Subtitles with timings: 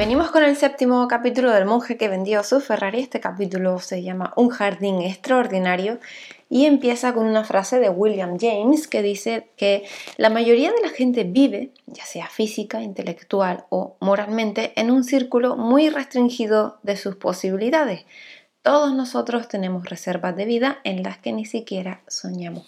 [0.00, 3.00] venimos con el séptimo capítulo del monje que vendió su Ferrari.
[3.00, 5.98] Este capítulo se llama Un jardín extraordinario
[6.48, 9.86] y empieza con una frase de William James que dice que
[10.16, 15.56] la mayoría de la gente vive, ya sea física, intelectual o moralmente, en un círculo
[15.56, 18.06] muy restringido de sus posibilidades.
[18.62, 22.64] Todos nosotros tenemos reservas de vida en las que ni siquiera soñamos.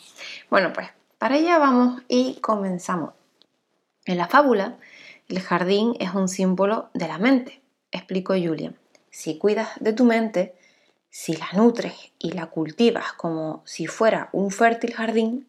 [0.50, 3.14] Bueno, pues para allá vamos y comenzamos.
[4.04, 4.76] En la fábula,
[5.32, 8.76] el jardín es un símbolo de la mente, explicó Julian.
[9.10, 10.54] Si cuidas de tu mente,
[11.08, 15.48] si la nutres y la cultivas como si fuera un fértil jardín,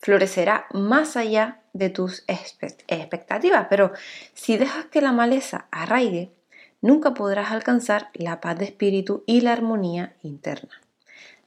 [0.00, 3.68] florecerá más allá de tus expectativas.
[3.70, 3.92] Pero
[4.34, 6.32] si dejas que la maleza arraigue,
[6.80, 10.82] nunca podrás alcanzar la paz de espíritu y la armonía interna.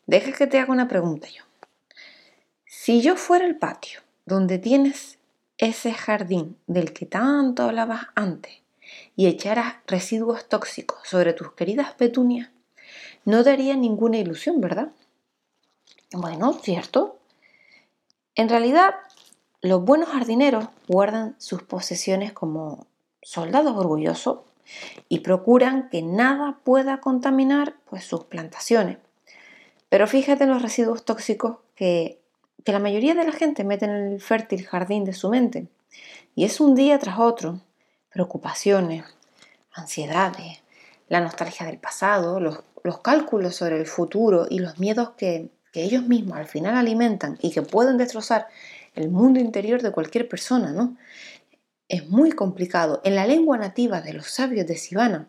[0.07, 1.43] Deja que te haga una pregunta yo.
[2.65, 5.18] Si yo fuera el patio donde tienes
[5.59, 8.53] ese jardín del que tanto hablabas antes
[9.15, 12.49] y echaras residuos tóxicos sobre tus queridas petunias,
[13.25, 14.89] no daría ninguna ilusión, ¿verdad?
[16.11, 17.19] Bueno, cierto.
[18.33, 18.95] En realidad,
[19.61, 22.87] los buenos jardineros guardan sus posesiones como
[23.21, 24.39] soldados orgullosos
[25.09, 28.97] y procuran que nada pueda contaminar pues, sus plantaciones.
[29.89, 32.21] Pero fíjate en los residuos tóxicos que
[32.63, 35.67] que la mayoría de la gente mete en el fértil jardín de su mente.
[36.35, 37.61] Y es un día tras otro,
[38.11, 39.05] preocupaciones,
[39.71, 40.61] ansiedades,
[41.07, 42.59] la nostalgia del pasado, los,
[43.03, 47.51] cálculos sobre el futuro y los miedos que, que ellos mismos al final alimentan y
[47.51, 48.47] que pueden destrozar
[48.95, 50.97] el mundo interior de cualquier persona, ¿no?
[51.87, 53.01] Es muy complicado.
[53.03, 55.27] En la lengua nativa de los sabios de Sivana,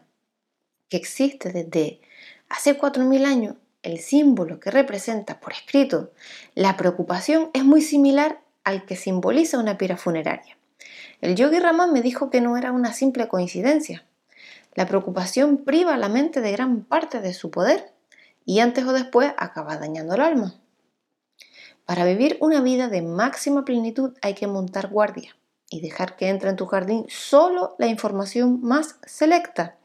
[0.88, 2.00] que existe desde
[2.48, 6.10] hace 4.000 años, el símbolo que representa por escrito
[6.54, 10.58] la preocupación es muy similar al que simboliza una pira funeraria.
[11.20, 14.04] El yogi Raman me dijo que no era una simple coincidencia.
[14.74, 17.92] La preocupación priva a la mente de gran parte de su poder
[18.44, 20.54] y antes o después acaba dañando el alma.
[21.86, 25.36] Para vivir una vida de máxima plenitud hay que montar guardia
[25.70, 29.76] y dejar que entre en tu jardín solo la información más selecta.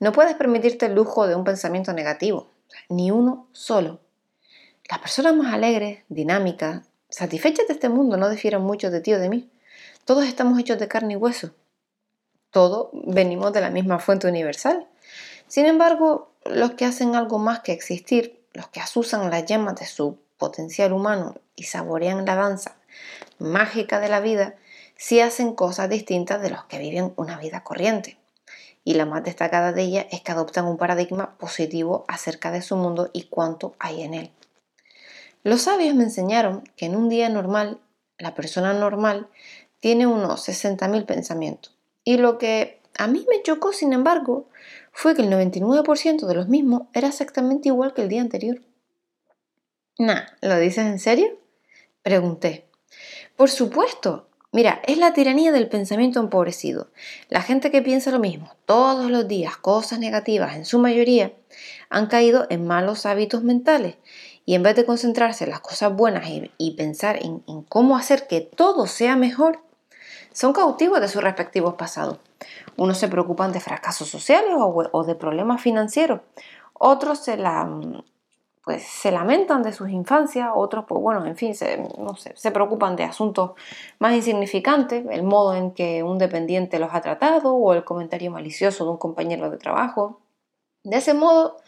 [0.00, 2.53] No puedes permitirte el lujo de un pensamiento negativo
[2.88, 4.00] ni uno solo.
[4.88, 9.18] Las personas más alegres, dinámicas, satisfechas de este mundo no difieren mucho de ti o
[9.18, 9.50] de mí.
[10.04, 11.52] Todos estamos hechos de carne y hueso.
[12.50, 14.86] Todos venimos de la misma fuente universal.
[15.48, 19.86] Sin embargo, los que hacen algo más que existir, los que asusan las llamas de
[19.86, 22.76] su potencial humano y saborean la danza
[23.38, 24.56] mágica de la vida,
[24.96, 28.18] sí hacen cosas distintas de los que viven una vida corriente
[28.84, 32.76] y la más destacada de ellas es que adoptan un paradigma positivo acerca de su
[32.76, 34.30] mundo y cuánto hay en él.
[35.42, 37.80] Los sabios me enseñaron que en un día normal,
[38.18, 39.28] la persona normal
[39.80, 41.76] tiene unos 60.000 pensamientos.
[42.04, 44.48] Y lo que a mí me chocó, sin embargo,
[44.92, 48.60] fue que el 99% de los mismos era exactamente igual que el día anterior.
[49.98, 51.38] Nah, ¿lo dices en serio?
[52.02, 52.66] Pregunté.
[53.36, 56.86] Por supuesto, Mira, es la tiranía del pensamiento empobrecido.
[57.28, 61.32] La gente que piensa lo mismo todos los días, cosas negativas en su mayoría,
[61.90, 63.96] han caído en malos hábitos mentales
[64.46, 68.42] y en vez de concentrarse en las cosas buenas y, pensar en, cómo hacer que
[68.42, 69.58] todo sea mejor,
[70.32, 72.18] son cautivos de sus respectivos pasados.
[72.76, 76.20] Unos se preocupan de fracasos sociales o de problemas financieros,
[76.74, 77.68] otros se la
[78.64, 82.50] pues se lamentan de sus infancias, otros, pues bueno, en fin, se, no sé, se
[82.50, 83.52] preocupan de asuntos
[83.98, 88.84] más insignificantes, el modo en que un dependiente los ha tratado o el comentario malicioso
[88.84, 90.20] de un compañero de trabajo.
[90.82, 91.58] De ese modo,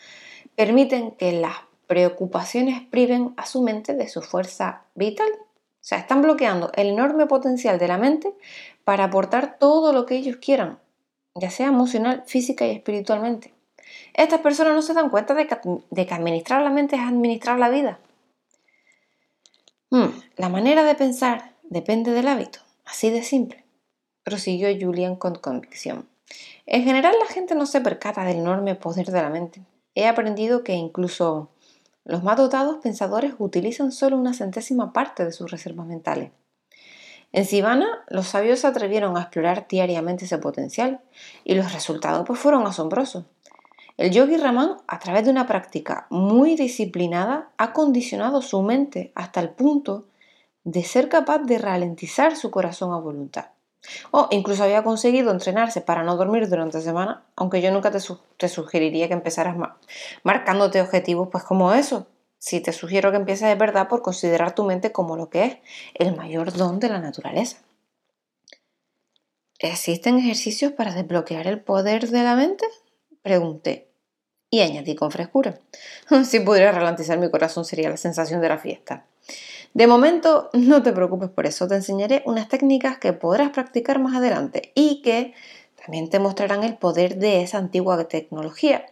[0.54, 1.56] permiten que las
[1.86, 5.28] preocupaciones priven a su mente de su fuerza vital.
[5.32, 8.34] O sea, están bloqueando el enorme potencial de la mente
[8.84, 10.80] para aportar todo lo que ellos quieran,
[11.34, 13.55] ya sea emocional, física y espiritualmente.
[14.14, 17.98] Estas personas no se dan cuenta de que, administrar la mente es administrar la vida.
[19.90, 23.64] Hmm, la manera de pensar depende del hábito, así de simple,
[24.24, 26.08] prosiguió Julian con convicción.
[26.66, 29.62] En general la gente no se percata del enorme poder de la mente.
[29.94, 31.50] He aprendido que incluso
[32.04, 36.30] los más dotados pensadores utilizan solo una centésima parte de sus reservas mentales.
[37.32, 41.00] En Sivana, los sabios se atrevieron a explorar diariamente ese potencial
[41.44, 43.24] y los resultados pues, fueron asombrosos.
[43.96, 49.40] El yogi Raman, a través de una práctica muy disciplinada, ha condicionado su mente hasta
[49.40, 50.04] el punto
[50.64, 53.46] de ser capaz de ralentizar su corazón a voluntad.
[54.10, 58.48] O incluso había conseguido entrenarse para no dormir durante la semana, aunque yo nunca te,
[58.48, 59.56] sugeriría que empezaras
[60.24, 62.06] marcándote objetivos pues como eso.
[62.38, 65.56] Si te sugiero que empieces de verdad por considerar tu mente como lo que es
[65.94, 67.58] el mayor don de la naturaleza.
[69.58, 72.66] ¿existen ejercicios para desbloquear el poder de la mente?
[73.26, 73.88] Pregunté.
[74.50, 75.58] Y añadí con frescura.
[76.24, 79.04] Si pudiera ralentizar mi corazón sería la sensación de la fiesta.
[79.74, 84.14] De momento, no te preocupes por eso, te enseñaré unas técnicas que podrás practicar más
[84.14, 85.34] adelante y que
[85.74, 88.86] también te mostrarán el poder de esa antigua tecnología.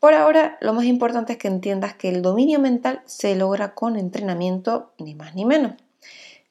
[0.00, 3.98] Por ahora, lo más importante es que entiendas que el dominio mental se logra con
[3.98, 5.74] entrenamiento, ni más ni menos.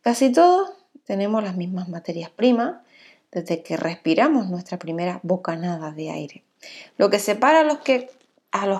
[0.01, 0.74] Casi todos
[1.06, 2.75] tenemos las mismas materias primas
[3.31, 6.44] desde que respiramos nuestra primera bocanada de aire.
[6.98, 7.80] Lo que separa a los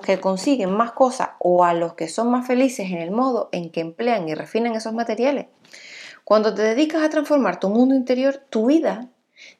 [0.02, 3.72] que, consiguen más cosas o a los que son más felices en el modo en
[3.72, 5.48] que emplean y refinan esos materiales.
[6.24, 9.10] Cuando te dedicas a transformar tu mundo interior, tu vida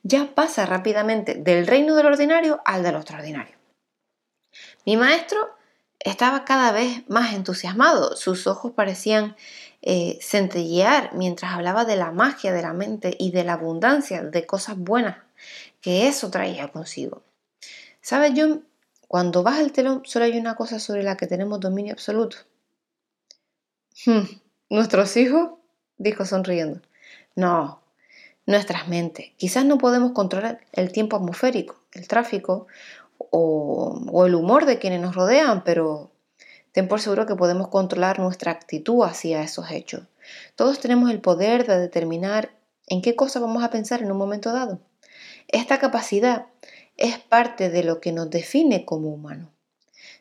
[0.04, 3.56] ya pasa rápidamente del reino del ordinario al del extraordinario.
[4.86, 5.56] Mi maestro
[6.00, 9.36] estaba cada vez más entusiasmado, sus ojos parecían
[9.82, 14.46] eh, centellear mientras hablaba de la magia de la mente y de la abundancia de
[14.46, 15.18] cosas buenas
[15.82, 17.22] que eso traía consigo.
[18.06, 18.64] ¿Sabes, John?
[19.08, 22.38] Cuando vas el telón solo hay una cosa sobre la que tenemos dominio absoluto.
[24.06, 24.26] Hmm,
[24.70, 25.54] ¿Nuestros hijos?
[25.98, 26.82] dijo sonriendo.
[27.36, 27.82] No,
[28.46, 29.32] nuestras mentes.
[29.38, 32.68] Quizás no podemos controlar el tiempo atmosférico, el tráfico
[33.18, 36.12] o, el humor de quienes nos rodean, pero
[36.74, 40.04] ten por seguro que podemos controlar nuestra actitud hacia esos hechos.
[40.56, 42.52] Todos tenemos el poder de determinar
[42.86, 44.80] en qué cosa vamos a pensar en un momento dado.
[45.48, 46.46] Esta capacidad
[46.98, 49.50] es parte de lo que nos define como humanos.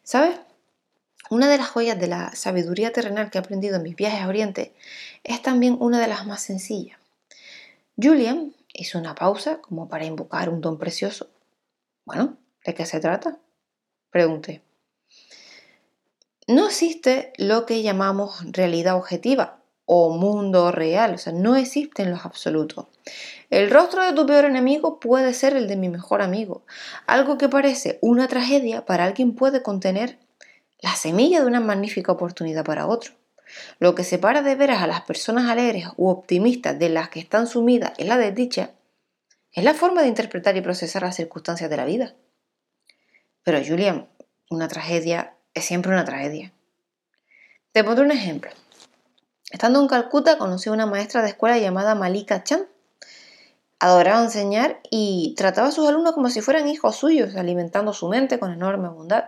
[0.03, 0.38] ¿Sabes?
[1.31, 4.29] Una de las joyas de la sabiduría terrenal que he aprendido en mis viajes a
[4.29, 4.75] Oriente
[5.23, 6.99] es también una de las más sencillas.
[8.00, 11.31] Julian hizo una pausa como para invocar un don precioso.
[12.05, 13.38] Bueno, ¿de qué se trata?
[14.11, 14.62] Pregunté.
[16.47, 22.10] No existe lo que llamamos realidad objetiva o mundo real, o sea, no existe en
[22.10, 22.86] los absolutos.
[23.50, 26.64] El rostro de tu peor enemigo puede ser el de mi mejor amigo.
[27.06, 30.19] Algo que parece una tragedia para alguien puede contener
[30.81, 33.12] la semilla de una magnífica oportunidad para otro.
[33.78, 37.46] Lo que separa de veras a las personas alegres u optimistas de las que están
[37.46, 38.70] sumidas en la desdicha
[39.52, 42.14] es la forma de interpretar y procesar las circunstancias de la vida.
[43.44, 44.08] Pero Julian,
[44.50, 46.52] una tragedia es siempre una tragedia.
[47.72, 48.50] Te pondré un ejemplo.
[49.55, 52.67] Estando en Calcuta conocí a una maestra de escuela llamada Malika Chan.
[53.79, 58.41] Adoraba enseñar y trataba a sus alumnos como si fueran hijos suyos, alimentando su mente
[58.41, 59.27] con enorme bondad.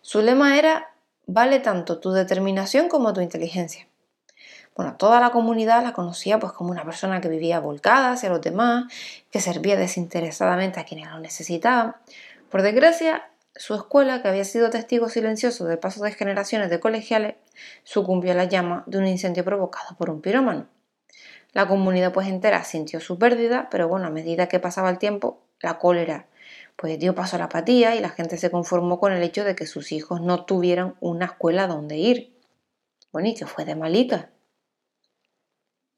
[0.00, 0.94] Su lema era
[1.26, 3.88] vale tanto tu determinación como tu inteligencia.
[4.76, 8.40] Bueno, toda la comunidad la conocía pues como una persona que vivía volcada hacia los
[8.40, 8.84] demás,
[9.32, 11.96] que servía desinteresadamente a quienes lo necesitaban.
[12.48, 13.28] Por desgracia,
[13.58, 17.34] su escuela, que había sido testigo silencioso del paso de generaciones de colegiales,
[17.84, 20.68] sucumbió a la llama de un incendio provocado por un pirómano.
[21.52, 25.42] La comunidad pues entera sintió su pérdida, pero bueno, a medida que pasaba el tiempo,
[25.60, 26.26] la cólera
[26.76, 29.56] pues dio paso a la apatía y la gente se conformó con el hecho de
[29.56, 32.38] que sus hijos no tuvieran una escuela donde ir.
[33.10, 34.30] Bueno, ¿y qué fue de Malika?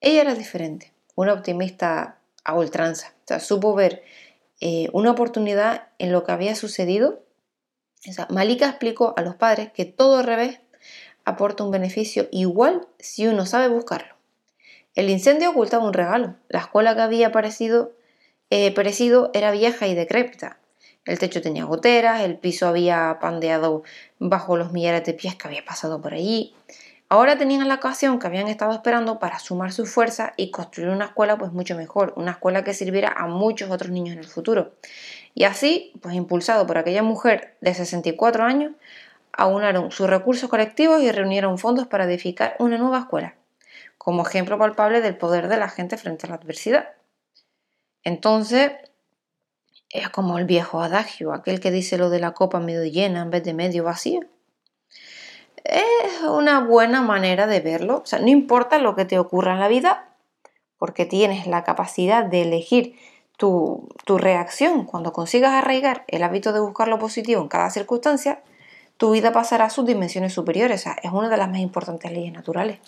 [0.01, 3.13] Ella era diferente, una optimista a ultranza.
[3.41, 4.03] Supo ver
[4.61, 7.23] eh, una oportunidad en lo que había sucedido.
[8.31, 10.61] Malika explicó a los padres que todo revés
[11.25, 14.15] aporta un beneficio igual si uno sabe buscarlo.
[14.95, 16.35] El incendio ocultaba un regalo.
[16.49, 17.93] La escuela que había aparecido,
[18.51, 20.59] eh, perecido era vieja y decrépita.
[21.05, 23.83] El techo tenía goteras, el piso había pandeado
[24.19, 26.55] bajo los millares de pies que había pasado por allí.
[27.09, 31.07] Ahora tenían la ocasión que habían estado esperando para sumar su fuerza y construir una
[31.07, 34.75] escuela pues mucho mejor, una escuela que sirviera a muchos otros niños en el futuro.
[35.41, 38.73] Y así, pues impulsado por aquella mujer de 64 años,
[39.33, 43.37] aunaron sus recursos colectivos y reunieron fondos para edificar una nueva escuela,
[43.97, 46.91] como ejemplo palpable del poder de la gente frente a la adversidad.
[48.05, 48.73] Entonces,
[49.89, 53.31] es como el viejo adagio, aquel que dice lo de la copa medio llena en
[53.31, 54.21] vez de medio vacía.
[55.65, 58.03] Es una buena manera de verlo.
[58.03, 60.11] O sea, no importa lo que te ocurra en la vida,
[60.77, 62.97] porque tienes la capacidad de elegir
[63.41, 64.85] tu, tu reacción.
[64.85, 68.43] Cuando consigas arraigar el hábito de buscar lo positivo en cada circunstancia,
[68.99, 70.85] tu vida pasará a sus dimensiones superiores.
[71.03, 72.79] Es una de las más importantes leyes naturales.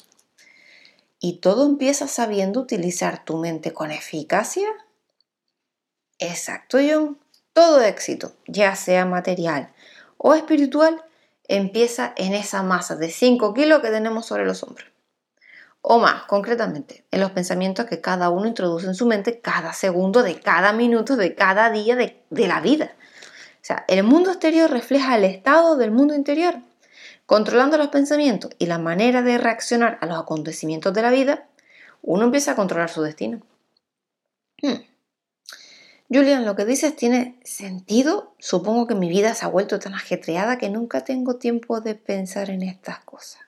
[1.19, 4.69] Y todo empieza sabiendo utilizar tu mente con eficacia
[6.19, 7.19] Exacto, John.
[7.53, 9.73] Todo éxito, ya sea material
[10.19, 11.03] o espiritual,
[11.49, 14.92] empieza en esa masa de 5 kilos que tenemos sobre los hombros.
[15.83, 20.23] O más, concretamente, en los pensamientos que cada uno introduce en su mente cada segundo
[20.23, 22.93] de cada minuto de cada día de, de la vida.
[23.57, 26.57] O sea, el mundo exterior refleja el estado del mundo interior.
[27.27, 31.47] Controlando los pensamientos y la manera de reaccionar a los acontecimientos de la vida,
[32.03, 33.41] uno empieza a controlar su destino.
[34.61, 34.83] Hmm.
[36.13, 38.35] Julian, lo que dices tiene sentido.
[38.39, 42.51] Supongo que mi vida se ha vuelto tan ajetreada que nunca tengo tiempo de pensar
[42.51, 43.41] en estas cosas.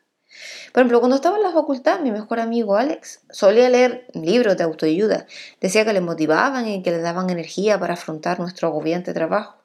[0.73, 4.65] Por ejemplo, cuando estaba en la facultad, mi mejor amigo Alex solía leer libros de
[4.65, 5.27] autoayuda.
[5.61, 9.57] Decía que le motivaban y que le daban energía para afrontar nuestro agobiante trabajo.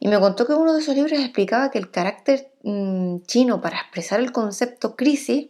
[0.00, 3.78] Y me contó que uno de esos libros explicaba que el carácter mm, chino para
[3.78, 5.48] expresar el concepto crisis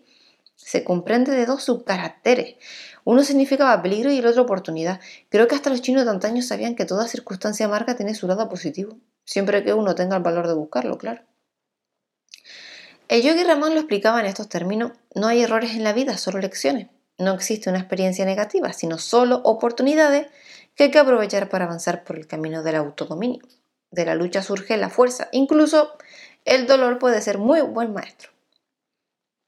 [0.57, 2.57] se comprende de dos subcaracteres.
[3.05, 5.01] Uno significaba peligro y el otro oportunidad.
[5.31, 8.49] Creo que hasta los chinos de antaño sabían que toda circunstancia amarga tiene su lado
[8.49, 11.23] positivo, siempre que uno tenga el valor de buscarlo, claro.
[13.09, 16.41] El yogi Ramón lo explicaba en estos términos, no hay errores en la vida, solo
[16.41, 16.89] lecciones.
[17.17, 20.27] No existe una experiencia negativa, sino solo oportunidades
[20.75, 23.43] que hay que aprovechar para avanzar por el camino del autodominio.
[23.91, 25.97] De la lucha surge la fuerza, incluso
[26.45, 28.31] el dolor puede ser muy buen maestro.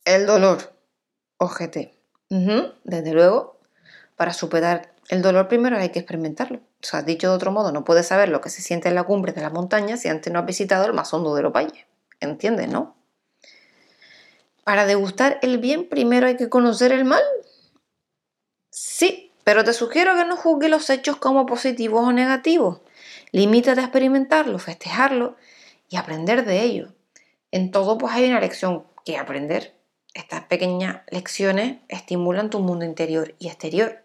[0.06, 0.72] El dolor,
[1.36, 1.92] OGT.
[2.30, 3.60] desde luego,
[4.16, 6.58] para superar el dolor primero hay que experimentarlo.
[6.58, 9.04] O sea, dicho de otro modo, no puedes saber lo que se siente en la
[9.04, 11.84] cumbre de la montaña si antes no has visitado el más hondo de los valles.
[12.20, 12.99] ¿Entiendes, no?
[14.64, 17.22] Para degustar el bien primero hay que conocer el mal.
[18.70, 22.80] Sí, pero te sugiero que no juzgues los hechos como positivos o negativos.
[23.32, 25.36] Limítate a experimentarlo, festejarlo
[25.88, 26.94] y aprender de ello.
[27.50, 29.74] En todo pues hay una lección que aprender.
[30.14, 34.04] Estas pequeñas lecciones estimulan tu mundo interior y exterior.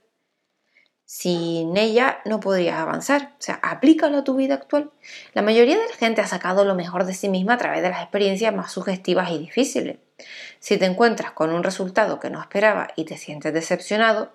[1.06, 3.36] Sin ella no podrías avanzar.
[3.40, 4.92] O sea, aplícalo a tu vida actual.
[5.34, 7.90] La mayoría de la gente ha sacado lo mejor de sí misma a través de
[7.90, 9.98] las experiencias más sugestivas y difíciles.
[10.60, 14.34] Si te encuentras con un resultado que no esperaba y te sientes decepcionado,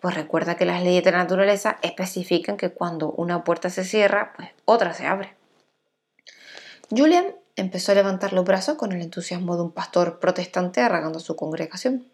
[0.00, 4.32] pues recuerda que las leyes de la naturaleza especifican que cuando una puerta se cierra,
[4.36, 5.34] pues otra se abre.
[6.90, 11.36] Julian empezó a levantar los brazos con el entusiasmo de un pastor protestante arragando su
[11.36, 12.06] congregación.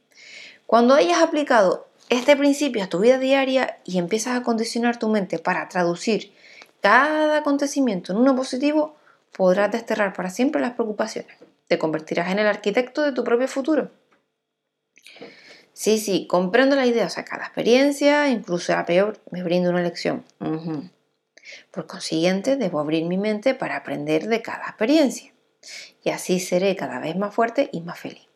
[0.66, 5.38] Cuando hayas aplicado este principio a tu vida diaria y empiezas a condicionar tu mente
[5.38, 6.32] para traducir
[6.80, 8.96] cada acontecimiento en uno positivo,
[9.32, 11.36] podrás desterrar para siempre las preocupaciones.
[11.68, 13.90] Te convertirás en el arquitecto de tu propio futuro.
[15.74, 17.06] Sí, sí, comprendo la idea.
[17.06, 20.24] O sea, cada experiencia, incluso la peor, me brinda una lección.
[21.70, 25.32] Por consiguiente, debo abrir mi mente para aprender de cada experiencia.
[26.02, 28.26] Y así seré cada vez más fuerte y más feliz.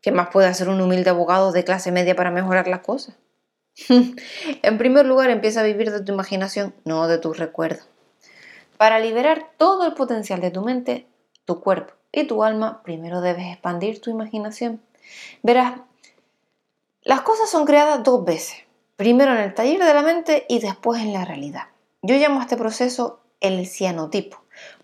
[0.00, 3.16] ¿Qué más puede hacer un humilde abogado de clase media para mejorar las cosas?
[3.88, 7.88] en primer lugar, empieza a vivir de tu imaginación, no de tus recuerdos.
[8.78, 11.08] Para liberar todo el potencial de tu mente,
[11.44, 14.80] tu cuerpo y tu alma, primero debes expandir tu imaginación.
[15.42, 15.80] Verás,
[17.02, 18.56] las cosas son creadas dos veces,
[18.96, 21.64] primero en el taller de la mente y después en la realidad.
[22.02, 24.38] Yo llamo a este proceso el cianotipo,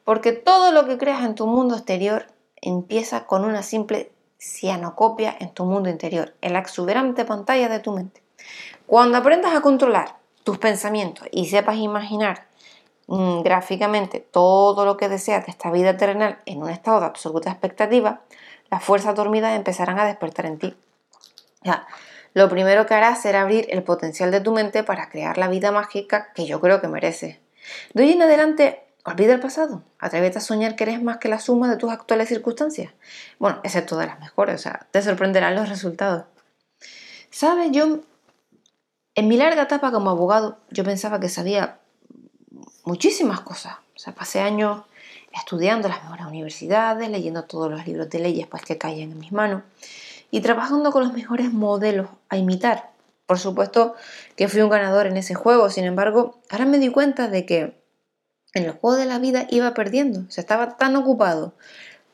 [0.05, 2.27] porque todo lo que creas en tu mundo exterior
[2.61, 7.93] empieza con una simple cianocopia en tu mundo interior, en la exuberante pantalla de tu
[7.93, 8.23] mente.
[8.87, 12.47] Cuando aprendas a controlar tus pensamientos y sepas imaginar
[13.15, 17.51] mm, gráficamente todo lo que deseas de esta vida terrenal en un estado de absoluta
[17.51, 18.21] expectativa,
[18.71, 20.77] las fuerzas dormidas empezarán a despertar en ti.
[21.63, 21.87] Ya,
[22.35, 25.71] lo primero que harás será abrir el potencial de tu mente para crear la vida
[25.71, 27.39] mágica que yo creo que mereces.
[27.95, 29.83] De hoy en adelante Olvida el pasado.
[29.99, 32.93] Atrévete a soñar que eres más que la suma de tus actuales circunstancias.
[33.41, 36.25] Bueno, excepto de las mejores, o sea, te sorprenderán los resultados.
[37.31, 37.73] ¿Sabes?
[37.73, 37.99] Yo,
[39.17, 41.79] en mi larga etapa como abogado, yo pensaba que sabía
[42.85, 43.75] muchísimas cosas.
[43.95, 44.83] O sea, pasé años
[45.33, 49.33] estudiando las mejores universidades, leyendo todos los libros de leyes pues, que caían en mis
[49.33, 49.63] manos
[50.31, 52.91] y trabajando con los mejores modelos a imitar.
[53.27, 53.95] Por supuesto
[54.37, 57.83] que fui un ganador en ese juego, sin embargo, ahora me di cuenta de que
[58.55, 60.31] en el juego de la vida iba perdiendo.
[60.31, 61.55] Se estaba tan ocupado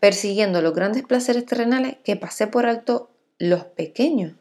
[0.01, 4.35] persiguiendo los grandes placeres terrenales que pasé por alto los pequeños.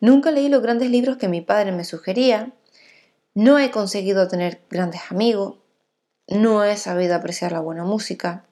[0.00, 2.52] Nunca leí los grandes libros que mi padre me sugería.
[3.38, 5.58] No he conseguido tener grandes amigos.
[6.26, 8.44] No he sabido apreciar la buena música.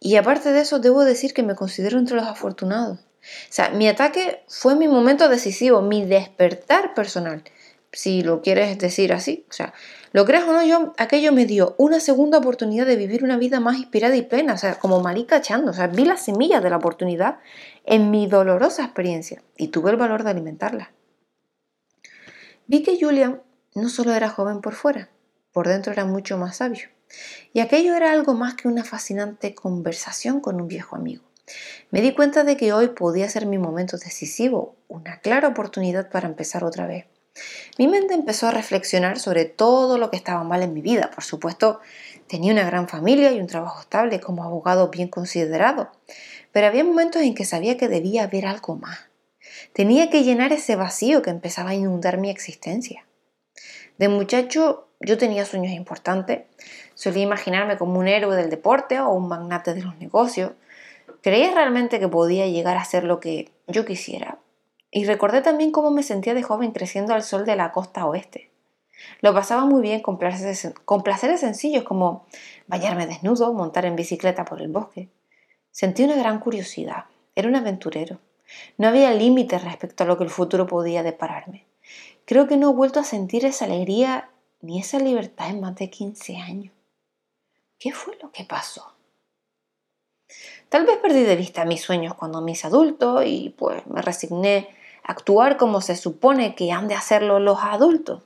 [0.00, 2.98] Y aparte de eso, debo decir que me considero entre los afortunados.
[2.98, 3.02] O
[3.48, 7.42] sea, mi ataque fue mi momento decisivo, mi despertar personal,
[7.90, 9.46] si lo quieres decir así.
[9.48, 9.72] O sea,
[10.12, 13.60] lo creas o no, yo, aquello me dio una segunda oportunidad de vivir una vida
[13.60, 16.68] más inspirada y plena, o sea, como marica echando, o sea, vi las semillas de
[16.68, 17.38] la oportunidad
[17.86, 20.92] en mi dolorosa experiencia y tuve el valor de alimentarla.
[22.66, 23.40] Vi que Julian
[23.76, 25.10] no solo era joven por fuera,
[25.52, 26.88] por dentro era mucho más sabio.
[27.52, 31.24] Y aquello era algo más que una fascinante conversación con un viejo amigo.
[31.90, 36.26] Me di cuenta de que hoy podía ser mi momento decisivo, una clara oportunidad para
[36.26, 37.04] empezar otra vez.
[37.78, 41.10] Mi mente empezó a reflexionar sobre todo lo que estaba mal en mi vida.
[41.14, 41.80] Por supuesto,
[42.28, 45.92] tenía una gran familia y un trabajo estable como abogado bien considerado,
[46.50, 49.00] pero había momentos en que sabía que debía haber algo más.
[49.74, 53.06] Tenía que llenar ese vacío que empezaba a inundar mi existencia.
[53.98, 56.44] De muchacho yo tenía sueños importantes.
[56.94, 60.52] Solía imaginarme como un héroe del deporte o un magnate de los negocios.
[61.22, 64.38] Creía realmente que podía llegar a ser lo que yo quisiera.
[64.90, 68.50] Y recordé también cómo me sentía de joven creciendo al sol de la costa oeste.
[69.20, 72.26] Lo pasaba muy bien con placeres, sencillos como
[72.66, 75.08] bañarme desnudo, montar en bicicleta por el bosque.
[75.70, 77.04] Sentí una gran curiosidad.
[77.34, 78.18] Era un aventurero.
[78.78, 81.66] No había límites respecto a lo que el futuro podía depararme.
[82.26, 84.30] Creo que no he vuelto a sentir esa alegría
[84.60, 86.74] ni esa libertad en más de 15 años.
[87.78, 88.94] ¿Qué fue lo que pasó?
[90.68, 94.68] Tal vez perdí de vista mis sueños cuando me hice adulto y pues me resigné
[95.04, 98.24] a actuar como se supone que han de hacerlo los adultos.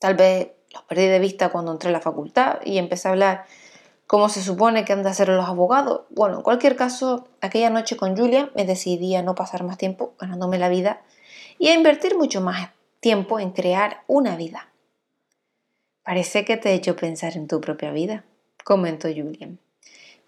[0.00, 3.44] Tal vez los perdí de vista cuando entré a la facultad y empecé a hablar
[4.08, 6.00] como se supone que han de hacer los abogados.
[6.10, 10.14] Bueno, en cualquier caso, aquella noche con Julia me decidí a no pasar más tiempo
[10.18, 11.00] ganándome la vida
[11.60, 14.68] y a invertir mucho más tiempo en crear una vida.
[16.02, 18.24] Parece que te he hecho pensar en tu propia vida,
[18.64, 19.58] comentó Julian.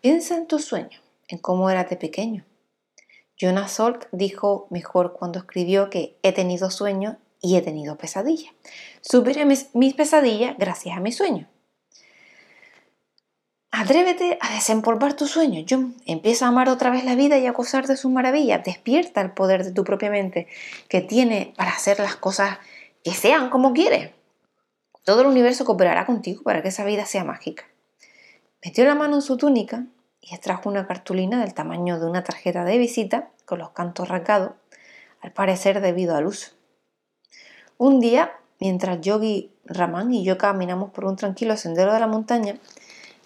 [0.00, 2.44] Piensa en tus sueños, en cómo eras de pequeño.
[3.36, 8.52] Jonas Salk dijo mejor cuando escribió que he tenido sueños y he tenido pesadillas.
[9.00, 11.48] Superé mis, mis pesadillas gracias a mis sueños.
[13.72, 15.94] Atrévete a desempolvar tus sueños, John.
[16.04, 18.64] Empieza a amar otra vez la vida y a gozar de sus maravillas.
[18.64, 20.48] Despierta el poder de tu propia mente
[20.88, 22.58] que tiene para hacer las cosas
[23.04, 24.10] que sean como quieres.
[25.04, 27.64] Todo el universo cooperará contigo para que esa vida sea mágica.
[28.64, 29.86] Metió la mano en su túnica
[30.20, 34.52] y extrajo una cartulina del tamaño de una tarjeta de visita con los cantos rasgados,
[35.20, 36.50] al parecer debido al uso.
[37.78, 42.56] Un día, mientras Yogi Raman y yo caminamos por un tranquilo sendero de la montaña,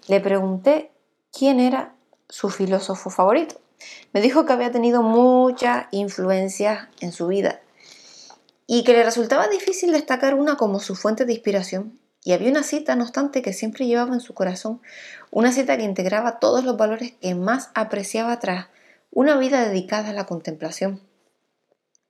[0.07, 0.91] le pregunté
[1.31, 1.95] quién era
[2.29, 3.59] su filósofo favorito.
[4.13, 7.61] Me dijo que había tenido mucha influencia en su vida
[8.67, 11.99] y que le resultaba difícil destacar una como su fuente de inspiración.
[12.23, 14.81] Y había una cita, no obstante, que siempre llevaba en su corazón,
[15.29, 18.67] una cita que integraba todos los valores que más apreciaba tras
[19.11, 21.01] una vida dedicada a la contemplación.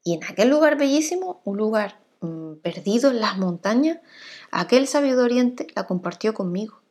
[0.04, 3.98] Y en aquel lugar bellísimo, un lugar mm, perdido en las montañas,
[4.52, 6.85] aquel sabio de Oriente la compartió conmigo.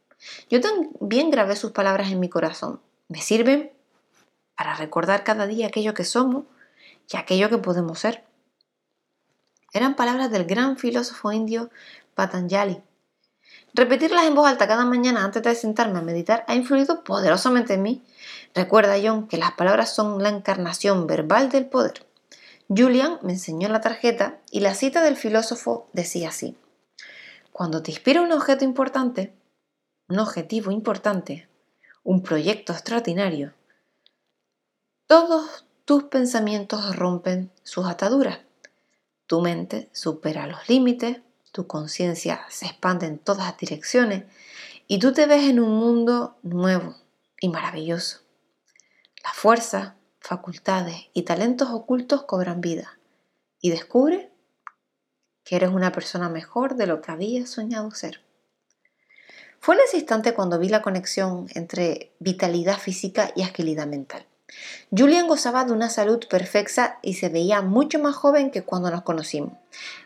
[0.51, 2.81] Yo también grabé sus palabras en mi corazón.
[3.09, 3.73] Me sirven
[4.57, 6.45] para recordar cada día aquello que somos
[7.11, 8.25] y aquello que podemos ser.
[9.73, 11.71] Eran palabras del gran filósofo indio
[12.15, 12.81] Patanjali.
[13.75, 17.83] Repetirlas en voz alta cada mañana antes de sentarme a meditar ha influido poderosamente en
[17.83, 18.05] mí.
[18.55, 22.07] Recuerda, John, que las palabras son la encarnación verbal del poder.
[22.69, 26.57] Julian me enseñó la tarjeta y la cita del filósofo decía así.
[27.53, 29.35] Cuando te inspira un objeto importante,
[30.09, 31.49] un objetivo importante,
[32.03, 33.55] un proyecto extraordinario,
[35.07, 38.39] todos tus pensamientos rompen sus ataduras.
[39.27, 41.21] Tu mente supera los límites,
[41.53, 44.25] tu conciencia se expande en todas direcciones
[44.89, 46.97] y tú te ves en un mundo nuevo
[47.39, 48.21] y maravilloso.
[49.23, 52.99] La fuerza, facultades y talentos ocultos cobran vida
[53.61, 54.33] y descubre
[55.45, 58.24] que eres una persona mejor de lo que habías soñado ser.
[59.65, 64.27] Fue en ese instante cuando vi la conexión entre vitalidad física y agilidad mental.
[64.95, 69.01] Julian gozaba de una salud perfecta y se veía mucho más joven que cuando nos
[69.05, 69.55] conocimos.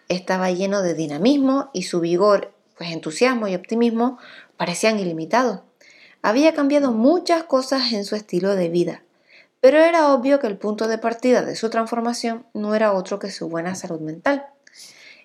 [0.09, 4.21] Estaba lleno de dinamismo y su vigor, pues entusiasmo y optimismo
[4.57, 5.63] parecían ilimitados.
[6.23, 9.03] Había cambiado muchas cosas en su estilo de vida,
[9.59, 13.33] pero era obvio que el punto de partida de su transformación no era otro que
[13.33, 14.47] su buena salud mental.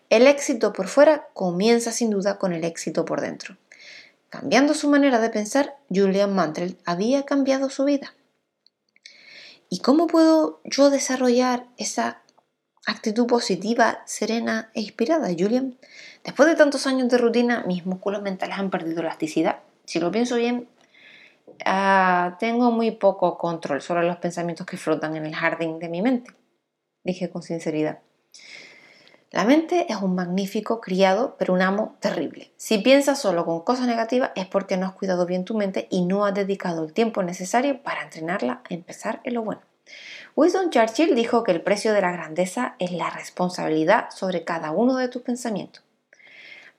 [0.10, 3.58] El éxito por fuera comienza sin duda con el éxito por dentro.
[4.34, 8.15] Cambiando su manera de pensar, Julian Mantel había cambiado su vida.
[9.69, 12.24] ¿Y cómo puedo yo desarrollar esa
[12.88, 15.78] actitud positiva, serena e inspirada, Julian?
[16.24, 19.60] Después de tantos años de rutina, mis músculos mentales han perdido elasticidad.
[19.86, 20.67] Si lo pienso bien,
[21.67, 26.02] ah, tengo muy poco control sobre los pensamientos que flotan en el jardín de mi
[26.02, 26.32] mente,
[27.04, 28.00] dije con sinceridad.
[29.34, 32.52] La mente es un magnífico criado, pero un amo terrible.
[32.56, 36.06] Si piensas solo con cosas negativas es porque no has cuidado bien tu mente y
[36.06, 39.62] no has dedicado el tiempo necesario para entrenarla a empezar en lo bueno.
[40.36, 44.98] Winston Churchill dijo que el precio de la grandeza es la responsabilidad sobre cada uno
[44.98, 45.84] de tus pensamientos.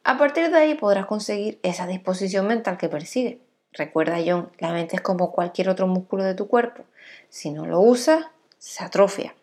[0.05, 3.41] A partir de ahí podrás conseguir esa disposición mental que persigue.
[3.73, 6.85] Recuerda, John, la mente es como cualquier otro músculo de tu cuerpo.
[7.29, 8.27] Si no lo usas,
[8.59, 9.35] se atrofia.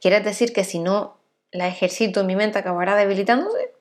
[0.00, 1.20] ¿Quieres decir que si no
[1.52, 3.72] la ejercito, mi mente acabará debilitándose.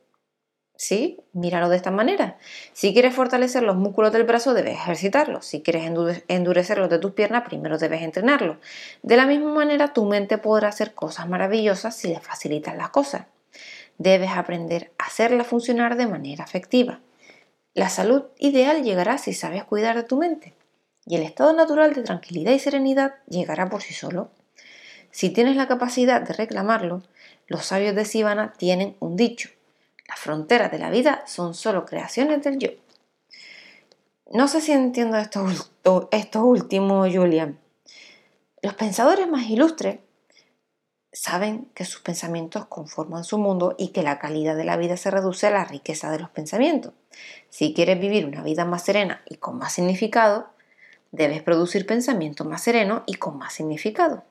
[0.75, 2.37] Sí, míralo de esta manera.
[2.73, 5.45] Si quieres fortalecer los músculos del brazo, debes ejercitarlos.
[5.45, 5.89] Si quieres
[6.27, 8.57] endurecer los de tus piernas, primero debes entrenarlos.
[9.03, 13.27] De la misma manera, tu mente podrá hacer cosas maravillosas si le facilitas las cosas.
[13.97, 16.99] Debes aprender a hacerla funcionar de manera efectiva.
[17.73, 20.55] La salud ideal llegará si sabes cuidar de tu mente
[21.05, 24.31] y el estado natural de tranquilidad y serenidad llegará por sí solo.
[25.11, 27.03] Si tienes la capacidad de reclamarlo,
[27.51, 29.49] los sabios de Sivana tienen un dicho.
[30.07, 32.69] Las fronteras de la vida son solo creaciones del yo.
[34.31, 35.45] No sé si entiendo esto,
[36.11, 37.59] esto último, Julian.
[38.61, 39.99] Los pensadores más ilustres
[41.11, 45.11] saben que sus pensamientos conforman su mundo y que la calidad de la vida se
[45.11, 46.93] reduce a la riqueza de los pensamientos.
[47.49, 50.47] Si quieres vivir una vida más serena y con más significado,
[51.11, 54.23] debes producir pensamientos más serenos y con más significado.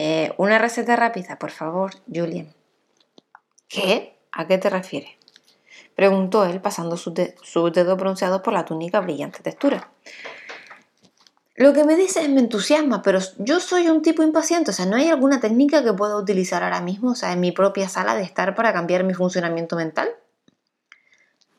[0.00, 2.54] Eh, una receta rápida, por favor, Julian.
[3.68, 4.16] ¿Qué?
[4.30, 5.10] ¿A qué te refieres?
[5.96, 9.90] Preguntó él pasando sus, dedos bronceados por la túnica brillante textura.
[11.56, 14.94] Lo que me dices me entusiasma, pero yo soy un tipo impaciente, o sea, ¿no
[14.94, 18.22] hay alguna técnica que pueda utilizar ahora mismo, o sea, en mi propia sala de
[18.22, 20.10] estar para cambiar mi funcionamiento mental?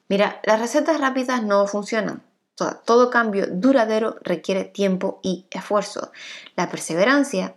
[0.07, 2.23] Mira, las recetas rápidas no funcionan.
[2.85, 6.13] todo cambio duradero requiere tiempo y esfuerzo.
[6.55, 7.55] La perseverancia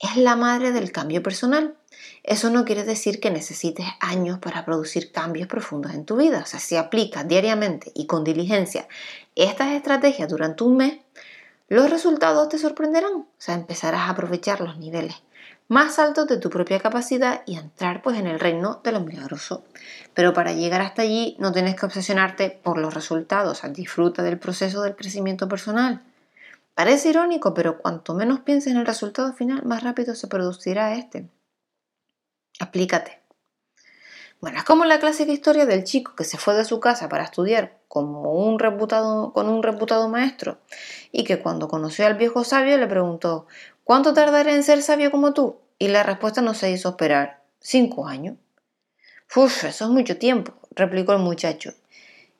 [0.00, 1.76] es la madre del cambio personal.
[2.22, 6.40] Eso no quiere decir que necesites años para producir cambios profundos en tu vida.
[6.42, 8.88] O sea, si aplicas diariamente y con diligencia
[9.36, 10.98] estas estrategias durante un mes,
[11.68, 13.12] los resultados te sorprenderán.
[13.12, 15.22] O sea, empezarás a aprovechar los niveles
[15.70, 19.62] más altos de tu propia capacidad y entrar pues en el reino de lo milagroso.
[20.14, 24.24] Pero para llegar hasta allí no tienes que obsesionarte por los resultados, o sea, disfruta
[24.24, 26.02] del proceso del crecimiento personal.
[26.80, 31.28] Parece irónico, pero cuanto menos pienses en el resultado final, más rápido se producirá este.
[32.58, 33.20] Aplícate.
[34.40, 37.24] Bueno, es como la clásica historia del chico que se fue de su casa para
[37.24, 40.56] estudiar como un reputado, con un reputado maestro
[41.12, 43.46] y que cuando conoció al viejo sabio le preguntó
[43.84, 45.58] ¿Cuánto tardaré en ser sabio como tú?
[45.78, 47.42] Y la respuesta no se hizo esperar.
[47.60, 48.38] Cinco años.
[49.36, 51.74] Uf, eso es mucho tiempo, replicó el muchacho.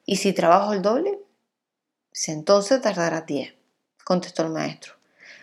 [0.06, 1.18] ¿Y si trabajo el doble?
[2.26, 3.59] entonces tardará diez
[4.10, 4.94] contestó el maestro.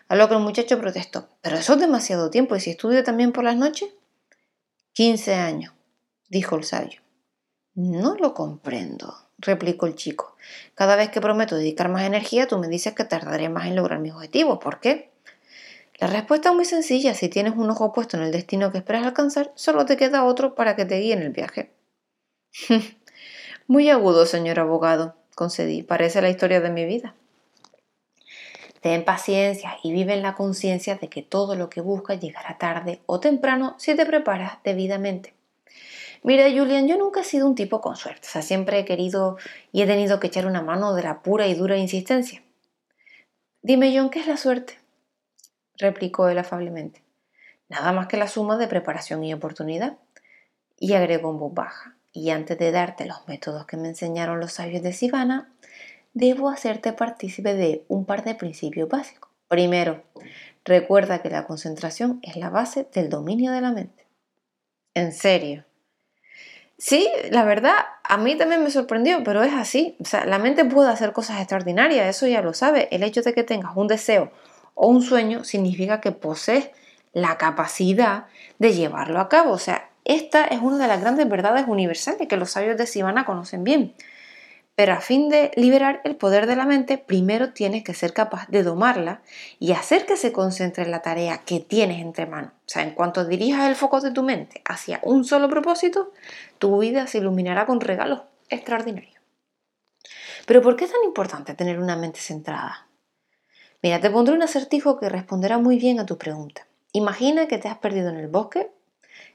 [0.09, 1.29] A lo que el muchacho protestó.
[1.41, 2.53] Pero eso es demasiado tiempo.
[2.53, 3.87] ¿Y si estudio también por las noches?
[4.91, 5.73] Quince años,
[6.27, 6.99] dijo el sabio.
[7.75, 10.35] No lo comprendo, replicó el chico.
[10.75, 13.99] Cada vez que prometo dedicar más energía, tú me dices que tardaré más en lograr
[13.99, 14.59] mis objetivos.
[14.59, 15.11] ¿Por qué?
[15.97, 17.13] La respuesta es muy sencilla.
[17.13, 20.55] Si tienes un ojo puesto en el destino que esperas alcanzar, solo te queda otro
[20.55, 21.71] para que te guíe en el viaje.
[23.67, 25.83] muy agudo, señor abogado, concedí.
[25.83, 27.15] Parece la historia de mi vida.
[28.81, 33.01] Ten paciencia y vive en la conciencia de que todo lo que buscas llegará tarde
[33.05, 35.33] o temprano si te preparas debidamente.
[36.23, 39.37] Mira, Julian, yo nunca he sido un tipo con suerte, o sea, siempre he querido
[39.71, 42.41] y he tenido que echar una mano de la pura y dura insistencia.
[43.61, 44.77] Dime, John, ¿qué es la suerte?
[45.77, 47.03] replicó él afablemente.
[47.69, 49.97] Nada más que la suma de preparación y oportunidad.
[50.79, 54.53] Y agregó en voz baja, y antes de darte los métodos que me enseñaron los
[54.53, 55.51] sabios de Sivana,
[56.17, 59.31] debo hacerte partícipe de un par de principios básicos.
[59.47, 60.03] Primero,
[60.65, 64.07] recuerda que la concentración es la base del dominio de la mente.
[64.95, 65.63] En serio.
[66.79, 69.95] Sí, la verdad, a mí también me sorprendió, pero es así.
[69.99, 72.87] O sea, la mente puede hacer cosas extraordinarias, eso ya lo sabe.
[72.91, 74.31] El hecho de que tengas un deseo
[74.73, 76.69] o un sueño significa que posees
[77.13, 78.25] la capacidad
[78.57, 79.51] de llevarlo a cabo.
[79.51, 83.25] O sea, esta es una de las grandes verdades universales que los sabios de Sivana
[83.25, 83.93] conocen bien.
[84.77, 88.47] Pero a fin de liberar el poder de la mente, primero tienes que ser capaz
[88.47, 89.23] de domarla
[89.57, 92.51] y hacer que se concentre en la tarea que tienes entre manos.
[92.51, 96.11] O sea, en cuanto dirijas el foco de tu mente hacia un solo propósito,
[96.59, 99.19] tu vida se iluminará con regalos extraordinarios.
[100.45, 102.87] Pero ¿por qué es tan importante tener una mente centrada?
[103.81, 106.67] Mira, te pondré un acertijo que responderá muy bien a tu pregunta.
[106.91, 108.69] Imagina que te has perdido en el bosque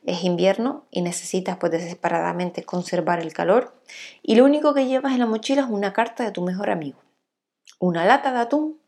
[0.04, 3.74] es invierno y necesitas pues desesperadamente conservar el calor
[4.22, 6.98] y lo único que llevas en la mochila es una carta de tu mejor amigo,
[7.78, 8.80] una lata de atún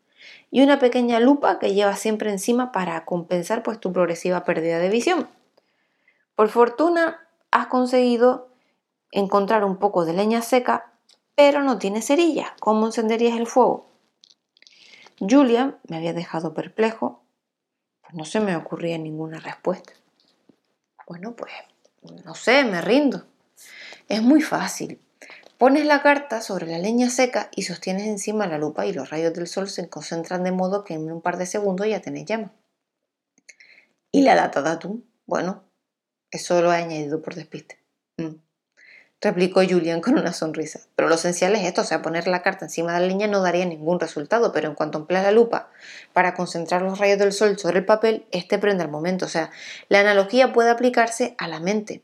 [0.51, 4.89] y una pequeña lupa que llevas siempre encima para compensar pues tu progresiva pérdida de
[4.89, 5.29] visión.
[6.35, 8.49] Por fortuna has conseguido
[9.11, 10.91] encontrar un poco de leña seca,
[11.35, 12.55] pero no tienes cerilla.
[12.59, 13.89] ¿Cómo encenderías el fuego?
[15.19, 17.23] Julia me había dejado perplejo,
[18.01, 19.93] pues no se me ocurría ninguna respuesta.
[21.07, 21.53] Bueno, pues
[22.23, 23.25] no sé, me rindo.
[24.07, 25.01] Es muy fácil.
[25.57, 29.33] Pones la carta sobre la leña seca y sostienes encima la lupa y los rayos
[29.33, 32.51] del sol se concentran de modo que en un par de segundos ya tenés llama.
[34.11, 35.09] ¿Y la lata de atún?
[35.25, 35.63] Bueno,
[36.29, 37.79] eso lo he añadido por despiste.
[38.17, 38.44] Mm.
[39.21, 40.81] Replicó Julian con una sonrisa.
[40.95, 43.41] Pero lo esencial es esto, o sea, poner la carta encima de la línea no
[43.41, 45.69] daría ningún resultado, pero en cuanto empleas la lupa
[46.13, 49.25] para concentrar los rayos del sol sobre el papel, este prende al momento.
[49.25, 49.51] O sea,
[49.89, 52.03] la analogía puede aplicarse a la mente.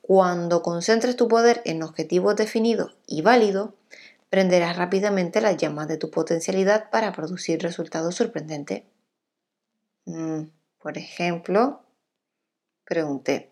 [0.00, 3.70] Cuando concentres tu poder en objetivos definidos y válidos,
[4.28, 8.84] prenderás rápidamente las llamas de tu potencialidad para producir resultados sorprendentes.
[10.06, 10.44] Mm,
[10.78, 11.82] por ejemplo,
[12.84, 13.49] pregunté,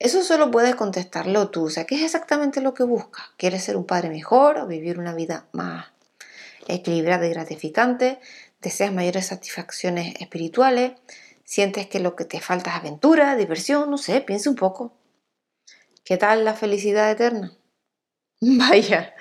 [0.00, 1.66] eso solo puedes contestarlo tú.
[1.66, 3.26] O sea, ¿qué es exactamente lo que buscas?
[3.36, 5.88] ¿Quieres ser un padre mejor o vivir una vida más
[6.66, 8.18] equilibrada y gratificante?
[8.62, 10.92] ¿Deseas mayores satisfacciones espirituales?
[11.44, 13.90] ¿Sientes que lo que te falta es aventura, diversión?
[13.90, 14.94] No sé, piensa un poco.
[16.02, 17.52] ¿Qué tal la felicidad eterna?
[18.40, 19.14] Vaya,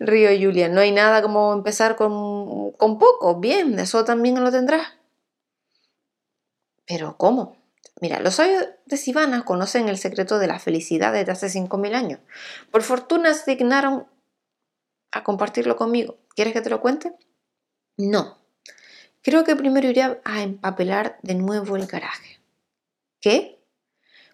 [0.00, 3.38] río Julia, no hay nada como empezar con, con poco.
[3.38, 4.88] Bien, eso también lo tendrás.
[6.84, 7.56] Pero ¿cómo?
[8.00, 12.20] Mira, los sabios de Sivana conocen el secreto de la felicidad desde hace 5.000 años.
[12.70, 14.06] Por fortuna se dignaron
[15.12, 16.18] a compartirlo conmigo.
[16.34, 17.14] ¿Quieres que te lo cuente?
[17.96, 18.36] No.
[19.22, 22.38] Creo que primero iré a empapelar de nuevo el garaje.
[23.20, 23.58] ¿Qué?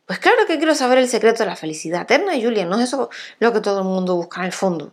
[0.06, 2.66] Pues claro que quiero saber el secreto de la felicidad eterna, Julia.
[2.66, 4.92] No es eso lo que todo el mundo busca en el fondo.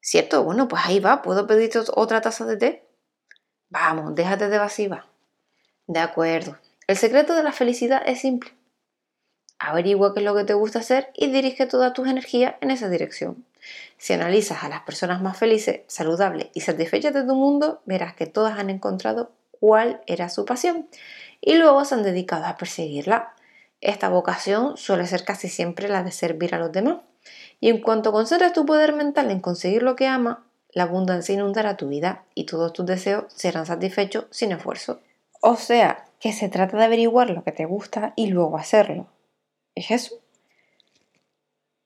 [0.00, 0.42] ¿Cierto?
[0.42, 1.22] Bueno, pues ahí va.
[1.22, 2.88] ¿Puedo pedirte otra taza de té?
[3.70, 5.06] Vamos, déjate de evasiva.
[5.86, 6.58] De acuerdo.
[6.86, 8.50] El secreto de la felicidad es simple.
[9.58, 12.88] Averigua qué es lo que te gusta hacer y dirige toda tus energías en esa
[12.88, 13.44] dirección.
[13.96, 18.26] Si analizas a las personas más felices, saludables y satisfechas de tu mundo, verás que
[18.26, 20.88] todas han encontrado cuál era su pasión
[21.40, 23.34] y luego se han dedicado a perseguirla.
[23.80, 26.98] Esta vocación suele ser casi siempre la de servir a los demás.
[27.60, 30.38] Y en cuanto concentres tu poder mental en conseguir lo que amas,
[30.72, 35.00] la abundancia inundará tu vida y todos tus deseos serán satisfechos sin esfuerzo.
[35.40, 39.08] O sea, que se trata de averiguar lo que te gusta y luego hacerlo.
[39.74, 40.14] ¿Es eso?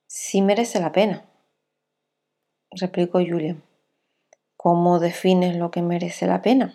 [0.07, 1.25] Sí merece la pena,
[2.71, 3.63] replicó Julian.
[4.59, 6.75] ¿Cómo defines lo que merece la pena?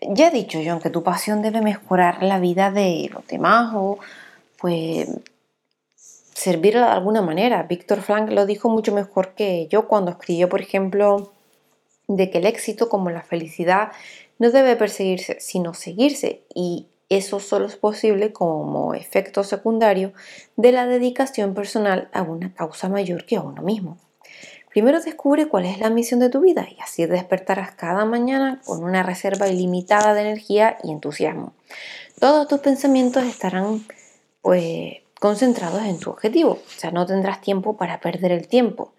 [0.00, 3.98] Ya he dicho, John, que tu pasión debe mejorar la vida de los demás o,
[4.58, 5.08] pues,
[5.96, 7.64] servir de alguna manera.
[7.64, 11.32] Víctor Frank lo dijo mucho mejor que yo cuando escribió, por ejemplo,
[12.06, 13.90] de que el éxito como la felicidad
[14.38, 20.12] no debe perseguirse, sino seguirse y eso solo es posible como efecto secundario
[20.56, 23.98] de la dedicación personal a una causa mayor que a uno mismo.
[24.70, 28.82] Primero descubre cuál es la misión de tu vida y así despertarás cada mañana con
[28.82, 31.52] una reserva ilimitada de energía y entusiasmo.
[32.18, 33.84] Todos tus pensamientos estarán
[34.42, 38.92] pues concentrados en tu objetivo, o sea, no tendrás tiempo para perder el tiempo.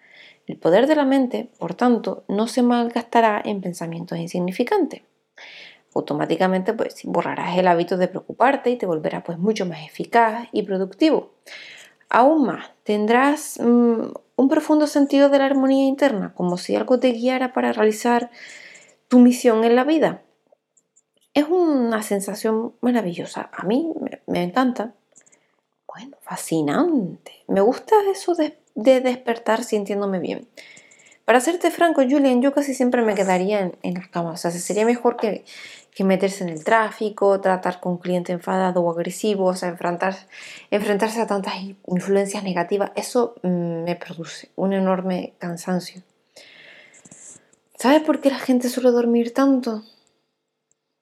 [0.48, 5.02] El poder de la mente, por tanto, no se malgastará en pensamientos insignificantes
[5.95, 10.63] automáticamente pues borrarás el hábito de preocuparte y te volverás pues mucho más eficaz y
[10.63, 11.31] productivo.
[12.10, 17.12] Aún más, tendrás mm, un profundo sentido de la armonía interna, como si algo te
[17.12, 18.29] guiara para realizar
[19.08, 20.21] tu misión en la vida.
[21.34, 23.49] Es una sensación maravillosa.
[23.53, 23.91] A mí
[24.27, 24.93] me, encanta.
[25.88, 27.43] Bueno, fascinante.
[27.47, 30.47] Me gusta eso de, de despertar sintiéndome bien.
[31.26, 34.46] Para serte franco, Julian, yo casi siempre me quedaría en, las camas.
[34.46, 35.44] O sea, sería mejor que,
[35.96, 41.22] que meterse en el tráfico, tratar con un cliente enfadado o agresivo, o sea, enfrentarse
[41.22, 41.56] a tantas
[41.88, 46.04] influencias negativas, eso mm, me produce un enorme cansancio.
[47.78, 49.84] ¿Sabes por qué la gente suele dormir tanto?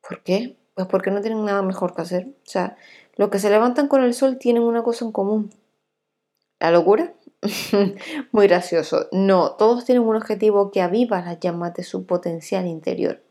[0.07, 0.55] ¿Por qué?
[0.73, 2.27] Pues porque no tienen nada mejor que hacer.
[2.27, 2.77] O sea,
[3.15, 5.53] los que se levantan con el sol tienen una cosa en común.
[6.59, 7.13] ¿La locura?
[8.31, 9.07] Muy gracioso.
[9.11, 13.21] No, todos tienen un objetivo que aviva las llamas de su potencial interior.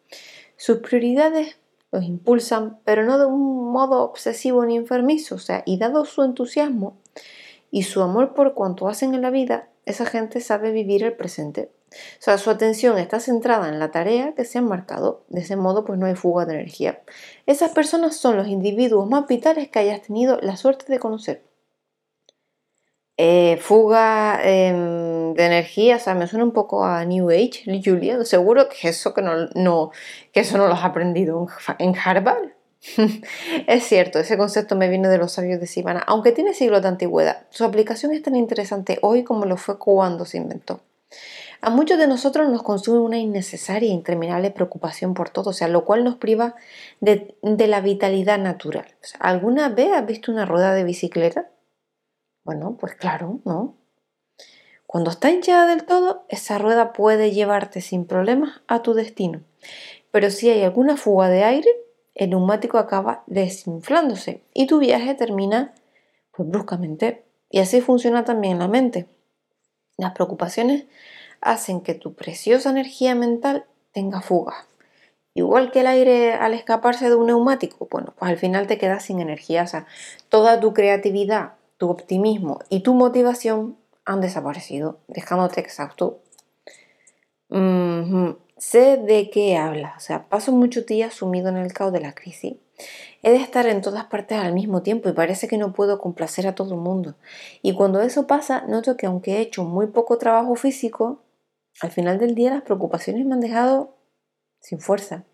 [0.57, 1.57] Sus prioridades
[1.91, 6.23] los impulsan, pero no de un modo obsesivo ni enfermizo, o sea, y dado su
[6.23, 6.97] entusiasmo
[7.71, 11.71] y su amor por cuanto hacen en la vida, esa gente sabe vivir el presente.
[11.93, 15.25] O sea, su atención está centrada en la tarea que se han marcado.
[15.29, 17.03] De ese modo, pues no hay fuga de energía.
[17.47, 21.43] Esas personas son los individuos más vitales que hayas tenido la suerte de conocer.
[23.25, 28.25] Eh, fuga em, de energía, o sea, me suena un poco a New Age, Julia.
[28.25, 29.93] Seguro que eso, que no,
[30.33, 31.47] que eso no lo has aprendido
[31.79, 32.49] en Harvard.
[33.69, 36.89] es cierto, ese concepto me viene de los sabios de Sivana, aunque tiene siglos de
[36.89, 37.47] antigüedad.
[37.51, 40.81] Su aplicación es tan interesante hoy como lo fue cuando se inventó.
[41.61, 45.69] A muchos de nosotros nos consume una innecesaria e interminable preocupación por todo, o sea,
[45.69, 46.57] lo cual nos priva
[47.01, 48.87] de, la vitalidad natural.
[49.21, 51.47] ¿Alguna vez has visto una rueda de bicicleta?
[52.45, 53.77] Bueno, pues claro, ¿no?
[54.87, 59.43] Cuando está hinchada del todo, esa rueda puede llevarte sin problemas a tu destino.
[60.11, 61.71] Pero si hay alguna fuga de aire,
[62.15, 65.75] el neumático acaba desinflándose y tu viaje termina
[66.31, 69.07] pues bruscamente Y así funciona también la mente.
[69.97, 70.85] Las preocupaciones
[71.41, 74.67] hacen que tu preciosa energía mental tenga fuga.
[75.35, 79.05] Igual que el aire al escaparse de un neumático, bueno, pues al final te quedas
[79.05, 79.63] sin energía.
[79.63, 79.87] O sea,
[80.29, 86.23] toda tu creatividad, tu optimismo y tu motivación han desaparecido, dejándote exhausto.
[88.57, 92.15] Sé de qué hablas, o sea, paso muchos días sumido en el caos de la
[92.15, 92.55] crisis.
[93.25, 96.47] He de estar en todas partes al mismo tiempo y parece que no puedo complacer
[96.47, 97.17] a todo el mundo.
[97.63, 101.25] Y cuando eso pasa, noto que aunque he hecho muy poco trabajo físico,
[101.81, 103.97] al final del día las preocupaciones me han dejado
[104.61, 105.25] sin fuerza.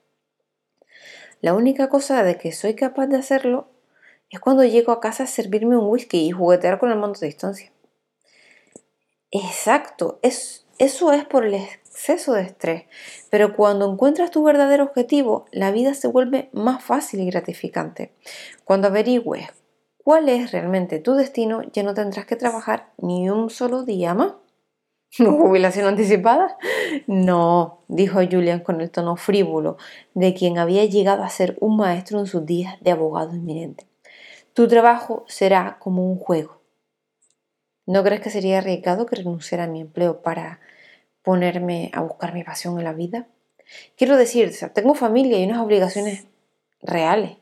[1.43, 3.69] La única cosa de que soy capaz de hacerlo
[4.31, 7.27] es cuando llego a casa a servirme un whisky y juguetear con el mando de
[7.27, 7.73] distancia.
[9.31, 12.85] Exacto, es, eso es por el exceso de estrés.
[13.31, 18.13] Pero cuando encuentras tu verdadero objetivo, la vida se vuelve más fácil y gratificante.
[18.65, 19.49] Cuando averigües
[20.05, 24.35] cuál es realmente tu destino, ya no tendrás que trabajar ni un solo día más.
[25.19, 26.57] ¿Jubilación anticipada?
[27.07, 29.79] No, dijo Julian con el tono frívolo
[30.15, 33.88] de quien había llegado a ser un maestro en sus días de abogado inminente.
[34.59, 36.61] Tu trabajo será como un juego.
[37.87, 40.59] ¿No crees que sería arriesgado que renunciara a mi empleo para
[41.23, 43.29] ponerme a buscar mi pasión en la vida?
[43.97, 46.27] Quiero decir, tengo familia y unas obligaciones
[46.83, 47.37] reales.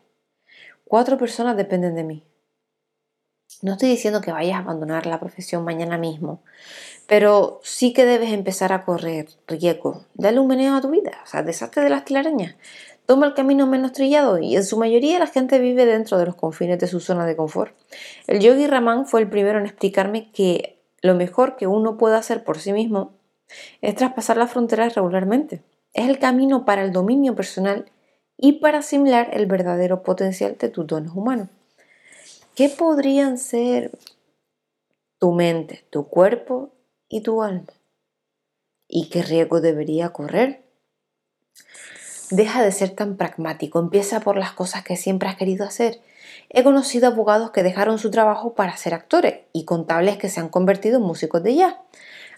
[0.84, 2.22] Cuatro personas dependen de mí.
[3.62, 6.42] No estoy diciendo que vayas a abandonar la profesión mañana mismo,
[7.06, 10.04] pero sí que debes empezar a correr riesgo.
[10.12, 12.56] Dale un meneo a tu vida, o sea, deshazte de las telarañas.
[13.06, 16.34] Toma el camino menos trillado y en su mayoría la gente vive dentro de los
[16.34, 17.74] confines de su zona de confort.
[18.26, 22.42] El yogi Raman fue el primero en explicarme que lo mejor que uno puede hacer
[22.44, 23.12] por sí mismo
[23.80, 25.62] es traspasar las fronteras regularmente.
[25.94, 27.86] Es el camino para el dominio personal
[28.36, 31.48] y para asimilar el verdadero potencial de tus dones humanos.
[32.54, 33.92] ¿Qué podrían ser
[35.18, 36.72] tu mente, tu cuerpo
[37.08, 37.72] y tu alma.
[38.88, 40.62] ¿Y qué riesgo debería correr?
[42.30, 46.00] Deja de ser tan pragmático, empieza por las cosas que siempre has querido hacer.
[46.50, 50.48] He conocido abogados que dejaron su trabajo para ser actores y contables que se han
[50.48, 51.74] convertido en músicos de jazz.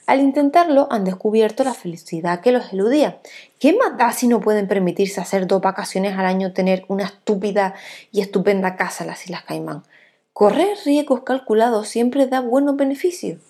[0.06, 3.18] Al intentarlo han descubierto la felicidad que los eludía.
[3.58, 7.74] ¿Qué más da si no pueden permitirse hacer dos vacaciones al año, tener una estúpida
[8.10, 9.84] y estupenda casa en las Islas Caimán?
[10.32, 13.40] Correr riesgos calculados siempre da buenos beneficios.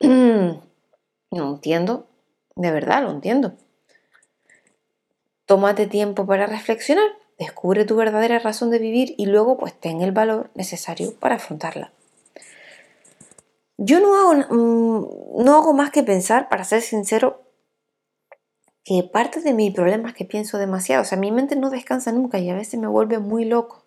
[0.00, 0.62] no
[1.30, 2.06] entiendo,
[2.56, 3.54] de verdad lo entiendo.
[5.46, 10.12] Tómate tiempo para reflexionar, descubre tu verdadera razón de vivir y luego pues ten el
[10.12, 11.92] valor necesario para afrontarla.
[13.76, 17.42] Yo no hago, mm, no hago más que pensar, para ser sincero,
[18.84, 21.02] que parte de mi problema es que pienso demasiado.
[21.02, 23.84] O sea, mi mente no descansa nunca y a veces me vuelve muy loco.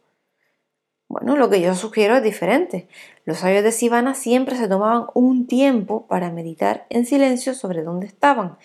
[1.07, 2.89] Bueno, lo que yo sugiero es diferente.
[3.23, 8.07] Los sabios de Sivana siempre se tomaban un tiempo para meditar en silencio sobre dónde
[8.07, 8.57] estaban,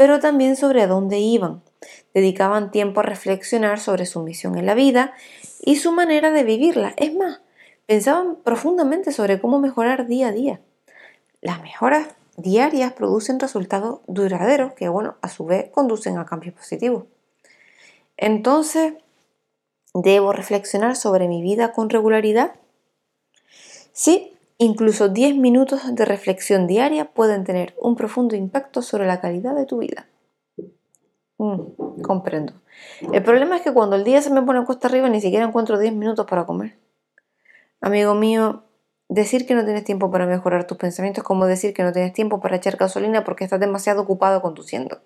[0.00, 1.62] pero también sobre dónde iban.
[2.14, 5.12] Dedicaban tiempo a reflexionar sobre su misión en la vida
[5.60, 6.94] y su manera de vivirla.
[6.96, 7.42] Es más,
[7.84, 10.62] pensaban profundamente sobre cómo mejorar día a día.
[11.42, 12.08] Las mejoras
[12.38, 17.04] diarias producen resultados duraderos que, bueno, a su vez conducen a cambios positivos.
[18.16, 18.94] Entonces,
[19.92, 22.54] ¿Debo reflexionar sobre mi vida con regularidad?
[23.92, 29.54] Sí, incluso 10 minutos de reflexión diaria pueden tener un profundo impacto sobre la calidad
[29.54, 30.06] de tu vida.
[31.38, 32.52] Mm, comprendo.
[33.10, 35.78] El problema es que cuando el día se me pone cuesta arriba ni siquiera encuentro
[35.78, 36.76] 10 minutos para comer.
[37.80, 38.64] Amigo mío,
[39.08, 42.12] decir que no tienes tiempo para mejorar tus pensamientos es como decir que no tienes
[42.12, 45.00] tiempo para echar gasolina porque estás demasiado ocupado conduciendo.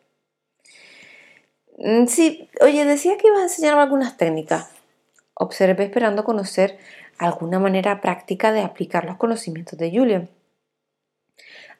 [1.79, 4.69] Mm, sí, oye, decía que ibas a enseñarme algunas técnicas.
[5.35, 6.77] Observé esperando conocer
[7.19, 10.29] alguna manera práctica de aplicar los conocimientos de Julian.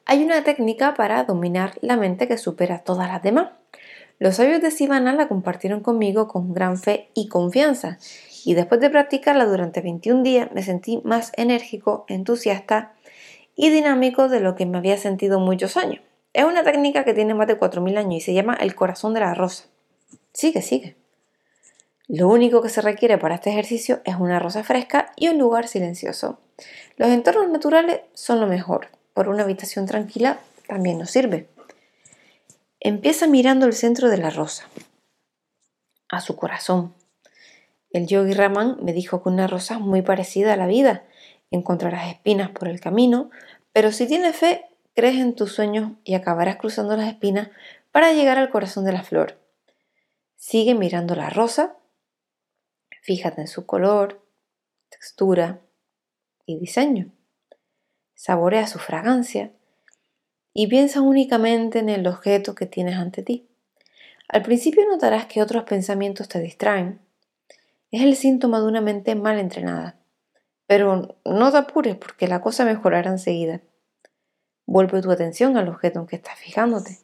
[0.05, 3.49] Hay una técnica para dominar la mente que supera todas las demás.
[4.19, 7.97] Los sabios de Sivana la compartieron conmigo con gran fe y confianza,
[8.45, 12.93] y después de practicarla durante 21 días me sentí más enérgico, entusiasta
[13.55, 16.01] y dinámico de lo que me había sentido muchos años.
[16.33, 19.21] Es una técnica que tiene más de 4.000 años y se llama el corazón de
[19.21, 19.65] la rosa.
[20.33, 20.95] Sigue, sigue.
[22.07, 25.67] Lo único que se requiere para este ejercicio es una rosa fresca y un lugar
[25.67, 26.39] silencioso.
[26.97, 28.89] Los entornos naturales son lo mejor.
[29.13, 31.49] Por una habitación tranquila también nos sirve.
[32.79, 34.65] Empieza mirando el centro de la rosa,
[36.09, 36.93] a su corazón.
[37.89, 41.05] El yogi Raman me dijo que una rosa es muy parecida a la vida.
[41.49, 43.31] Encontrarás espinas por el camino,
[43.73, 47.49] pero si tienes fe, crees en tus sueños y acabarás cruzando las espinas
[47.91, 49.39] para llegar al corazón de la flor.
[50.35, 51.77] Sigue mirando la rosa
[53.05, 54.25] Fíjate en su color,
[54.89, 55.61] textura
[56.47, 57.11] y diseño.
[58.15, 59.51] saborea su fragancia
[60.55, 63.47] y piensa únicamente en el objeto que tienes ante ti.
[64.27, 66.99] Al principio notarás que otros pensamientos te distraen.
[67.91, 69.99] Es el síntoma de una mente mal entrenada.
[70.65, 73.61] Pero no te apures porque la cosa mejorará enseguida.
[74.65, 76.97] Vuelve tu atención al objeto en que estás fijándote.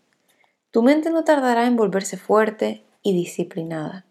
[0.71, 4.07] Tu mente no tardará en volverse fuerte y disciplinada.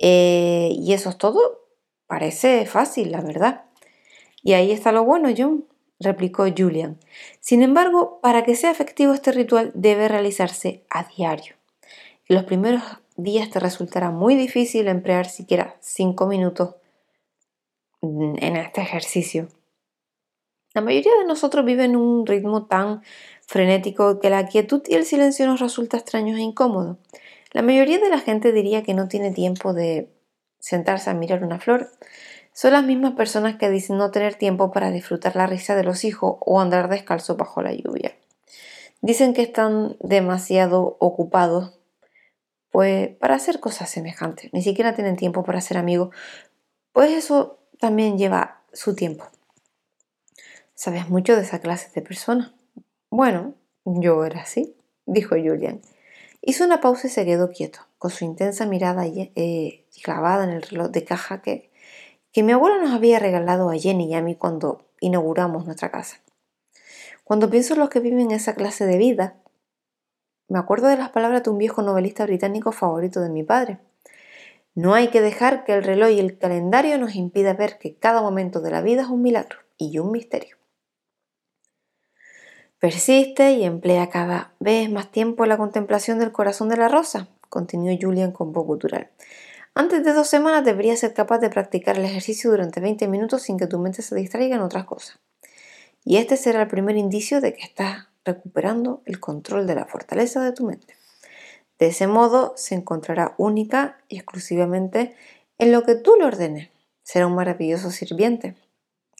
[0.00, 1.66] Eh, ¿Y eso es todo?
[2.06, 3.64] Parece fácil, la verdad.
[4.42, 5.66] Y ahí está lo bueno, John,
[6.00, 6.98] replicó Julian.
[7.40, 11.54] Sin embargo, para que sea efectivo este ritual debe realizarse a diario.
[12.28, 12.82] En los primeros
[13.16, 16.76] días te resultará muy difícil emplear siquiera cinco minutos
[18.00, 19.48] en este ejercicio.
[20.74, 23.02] La mayoría de nosotros vive en un ritmo tan
[23.46, 26.98] frenético que la quietud y el silencio nos resulta extraños e incómodos.
[27.58, 30.14] La mayoría de la gente diría que no tiene tiempo de
[30.60, 31.90] sentarse a mirar una flor.
[32.52, 36.04] Son las mismas personas que dicen no tener tiempo para disfrutar la risa de los
[36.04, 38.14] hijos o andar descalzo bajo la lluvia.
[39.00, 41.80] Dicen que están demasiado ocupados
[42.70, 44.52] pues para hacer cosas semejantes.
[44.52, 46.14] Ni siquiera tienen tiempo para ser amigos,
[46.92, 49.24] pues eso también lleva su tiempo.
[50.74, 52.52] ¿Sabes mucho de esa clase de personas?
[53.10, 53.54] Bueno,
[53.84, 55.80] yo era así, dijo Julian.
[56.48, 60.62] Hizo una pausa y se quedó quieto, con su intensa mirada eh, clavada en el
[60.62, 61.70] reloj de caja que,
[62.32, 66.22] que mi abuela nos había regalado a Jenny y a mí cuando inauguramos nuestra casa.
[67.22, 69.36] Cuando pienso en los que viven esa clase de vida,
[70.48, 73.80] me acuerdo de las palabras de un viejo novelista británico favorito de mi padre.
[74.74, 78.22] No hay que dejar que el reloj y el calendario nos impida ver que cada
[78.22, 80.57] momento de la vida es un milagro y un misterio.
[82.80, 87.96] Persiste y emplea cada vez más tiempo la contemplación del corazón de la rosa, continuó
[88.00, 89.10] Julian con voz gutural.
[89.74, 93.58] Antes de dos semanas deberías ser capaz de practicar el ejercicio durante 20 minutos sin
[93.58, 95.18] que tu mente se distraiga en otras cosas.
[96.04, 100.40] Y este será el primer indicio de que estás recuperando el control de la fortaleza
[100.40, 100.94] de tu mente.
[101.80, 105.16] De ese modo se encontrará única y exclusivamente
[105.58, 106.70] en lo que tú le ordenes.
[107.02, 108.54] Será un maravilloso sirviente,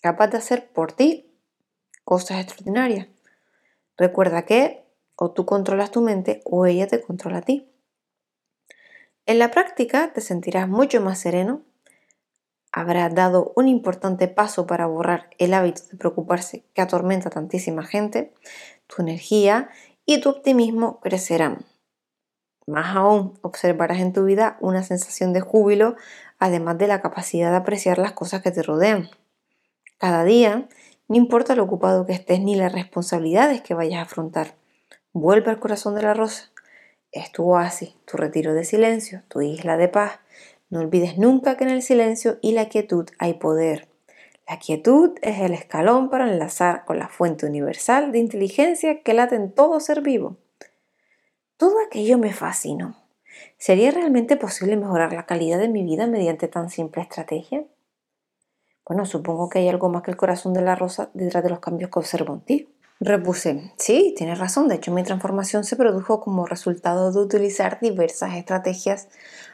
[0.01, 1.27] capaz de hacer por ti
[2.05, 3.09] cosas extraordinarias.
[3.99, 4.85] Recuerda que
[5.17, 7.69] o tú controlas tu mente o ella te controla a ti.
[9.27, 11.63] En la práctica te sentirás mucho más sereno,
[12.73, 17.85] habrás dado un importante paso para borrar el hábito de preocuparse que atormenta a tantísima
[17.85, 18.33] gente,
[18.87, 19.69] tu energía
[20.07, 21.67] y tu optimismo crecerán.
[22.67, 25.97] Más aún, observarás en tu vida una sensación de júbilo,
[26.39, 29.09] además de la capacidad de apreciar las cosas que te rodean.
[29.99, 30.69] Cada día,
[31.09, 34.55] no importa lo ocupado que estés ni las responsabilidades que vayas a afrontar,
[35.13, 36.51] vuelve al corazón de la rosa.
[37.13, 40.21] Es tu oasis, tu retiro de silencio, tu isla de paz.
[40.69, 43.89] No olvides nunca que en el silencio y la quietud hay poder.
[44.47, 49.37] La quietud es el escalón para enlazar con la fuente universal de inteligencia que late
[49.37, 50.37] en todo ser vivo.
[51.57, 52.97] Todo aquello me fascinó.
[53.57, 57.65] ¿Sería realmente posible mejorar la calidad de mi vida mediante tan simple estrategia?
[58.89, 61.61] Bueno, supongo que hay algo más que el corazón de la rosa detrás de los
[61.61, 62.69] cambios que observo en ti.
[63.01, 68.35] Repuse, sí, tienes razón, de hecho mi transformación se produjo como resultado de utilizar diversas
[68.35, 69.07] estrategias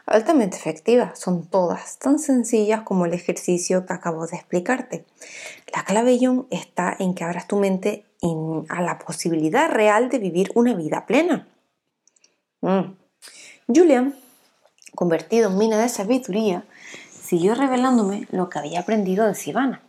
[0.07, 1.19] altamente efectivas.
[1.19, 5.05] Son todas tan sencillas como el ejercicio que acabo de explicarte.
[5.75, 8.07] La clave, John, está en que abras tu mente
[8.71, 11.47] a la posibilidad real de vivir una vida plena.
[12.63, 12.95] Mm.
[13.69, 14.15] Julian,
[14.95, 16.65] convertido en mina de sabiduría,
[17.25, 19.81] siguió revelándome lo que había aprendido de Sivana.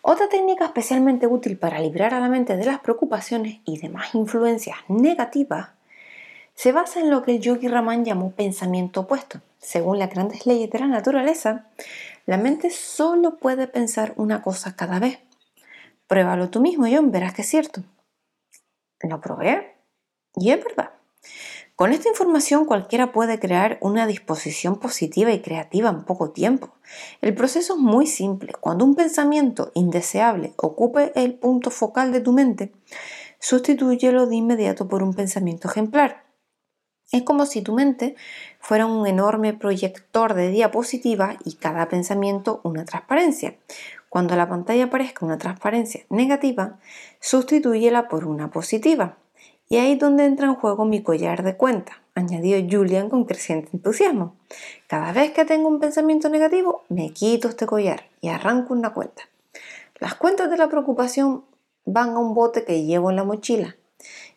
[0.00, 4.78] Otra técnica especialmente útil para librar a la mente de las preocupaciones y demás influencias
[4.88, 5.68] negativas
[6.54, 9.40] se basa en lo que el yogi Raman llamó pensamiento opuesto.
[9.58, 11.66] Según las grandes leyes de la naturaleza,
[12.26, 15.18] la mente solo puede pensar una cosa cada vez.
[16.06, 17.82] Pruébalo tú mismo, John, verás que es cierto.
[19.00, 19.74] Lo probé
[20.36, 20.90] y es verdad.
[21.82, 26.76] Con esta información cualquiera puede crear una disposición positiva y creativa en poco tiempo.
[27.20, 28.52] El proceso es muy simple.
[28.60, 32.72] Cuando un pensamiento indeseable ocupe el punto focal de tu mente,
[33.40, 36.22] sustitúyelo de inmediato por un pensamiento ejemplar.
[37.10, 38.14] Es como si tu mente
[38.60, 43.56] fuera un enorme proyector de diapositiva y cada pensamiento una transparencia.
[44.08, 46.78] Cuando la pantalla aparezca una transparencia negativa,
[47.18, 49.18] sustitúyela por una positiva.
[49.72, 53.70] Y ahí es donde entra en juego mi collar de cuenta, añadió Julian con creciente
[53.72, 54.36] entusiasmo.
[54.86, 59.22] Cada vez que tengo un pensamiento negativo, me quito este collar y arranco una cuenta.
[59.98, 61.46] Las cuentas de la preocupación
[61.86, 63.76] van a un bote que llevo en la mochila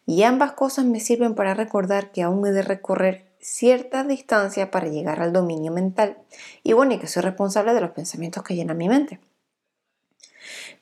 [0.06, 4.88] y ambas cosas me sirven para recordar que aún he de recorrer cierta distancia para
[4.88, 6.18] llegar al dominio mental
[6.64, 9.20] y bueno, y que soy responsable de los pensamientos que llenan mi mente.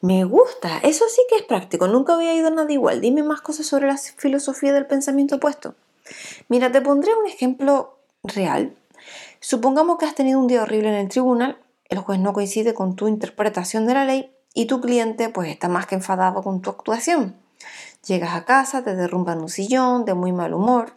[0.01, 3.01] Me gusta, eso sí que es práctico, nunca había ido nada igual.
[3.01, 5.75] Dime más cosas sobre la filosofía del pensamiento opuesto.
[6.49, 8.75] Mira, te pondré un ejemplo real.
[9.39, 11.57] Supongamos que has tenido un día horrible en el tribunal,
[11.89, 15.67] el juez no coincide con tu interpretación de la ley y tu cliente pues está
[15.67, 17.35] más que enfadado con tu actuación.
[18.05, 20.93] Llegas a casa, te derrumban un sillón, de muy mal humor,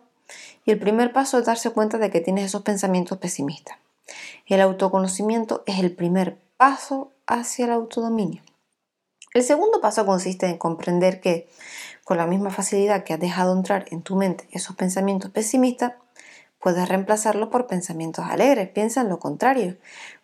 [0.65, 3.79] y el primer paso es darse cuenta de que tienes esos pensamientos pesimistas.
[4.47, 8.43] El autoconocimiento es el primer paso hacia el autodominio.
[9.37, 11.47] El segundo paso consiste en comprender que,
[12.05, 15.93] con la misma facilidad que has dejado entrar en tu mente esos pensamientos pesimistas,
[16.59, 18.71] puedes reemplazarlos por pensamientos alegres.
[18.71, 19.77] Piensa en lo contrario.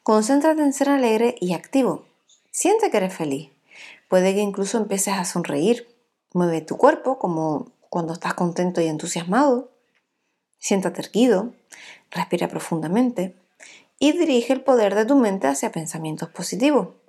[0.02, 2.06] Concéntrate en ser alegre y activo.
[2.52, 3.50] Siente que eres feliz.
[4.08, 5.94] Puede que incluso empieces a sonreír.
[6.32, 9.68] Mueve tu cuerpo como cuando estás contento y entusiasmado.
[10.58, 11.52] Siéntate erguido.
[12.10, 13.36] Respira profundamente.
[13.98, 17.01] Y dirige el poder de tu mente hacia pensamientos positivos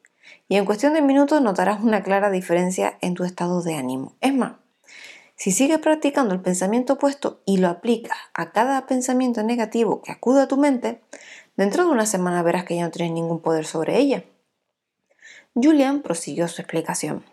[0.54, 4.14] y en cuestión de minutos notarás una clara diferencia en tu estado de ánimo.
[4.22, 4.54] Es más,
[5.36, 10.44] si sigues practicando el pensamiento opuesto y lo aplicas a cada pensamiento negativo que acude
[10.44, 11.02] a tu mente,
[11.58, 14.26] dentro de una semana verás que ya no tienes ningún poder sobre ella.
[15.56, 17.26] Julian prosiguió su explicación.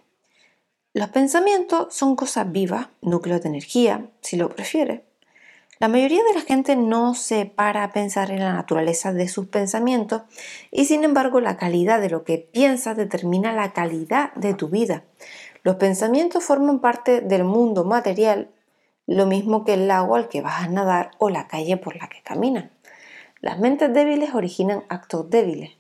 [0.95, 5.03] Los pensamientos son cosas vivas, núcleos de energía, si lo prefieres,
[5.81, 9.47] la mayoría de la gente no se para a pensar en la naturaleza de sus
[9.47, 10.23] pensamientos
[10.71, 15.05] y sin embargo la calidad de lo que piensas determina la calidad de tu vida.
[15.63, 18.51] Los pensamientos forman parte del mundo material,
[19.07, 22.11] lo mismo que el lago al que vas a nadar o la calle por la
[22.11, 22.67] que caminas.
[23.41, 25.71] Las mentes débiles originan actos débiles.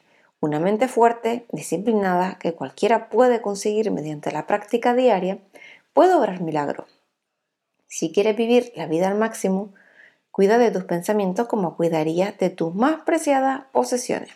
[0.40, 5.40] Una mente fuerte, disciplinada, que cualquiera puede conseguir mediante la práctica diaria,
[5.92, 6.88] puede obrar milagros.
[7.86, 9.74] Si quieres vivir la vida al máximo,
[10.31, 14.31] Cuida de tus pensamientos como cuidarías de tus más preciadas posesiones.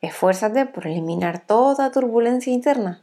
[0.00, 3.02] Esfuérzate por eliminar toda turbulencia interna.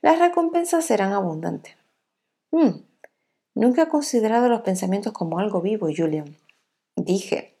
[0.00, 1.74] Las recompensas serán abundantes.
[2.52, 2.82] Hmm,
[3.54, 6.36] nunca he considerado los pensamientos como algo vivo, Julian.
[6.94, 7.56] Dije,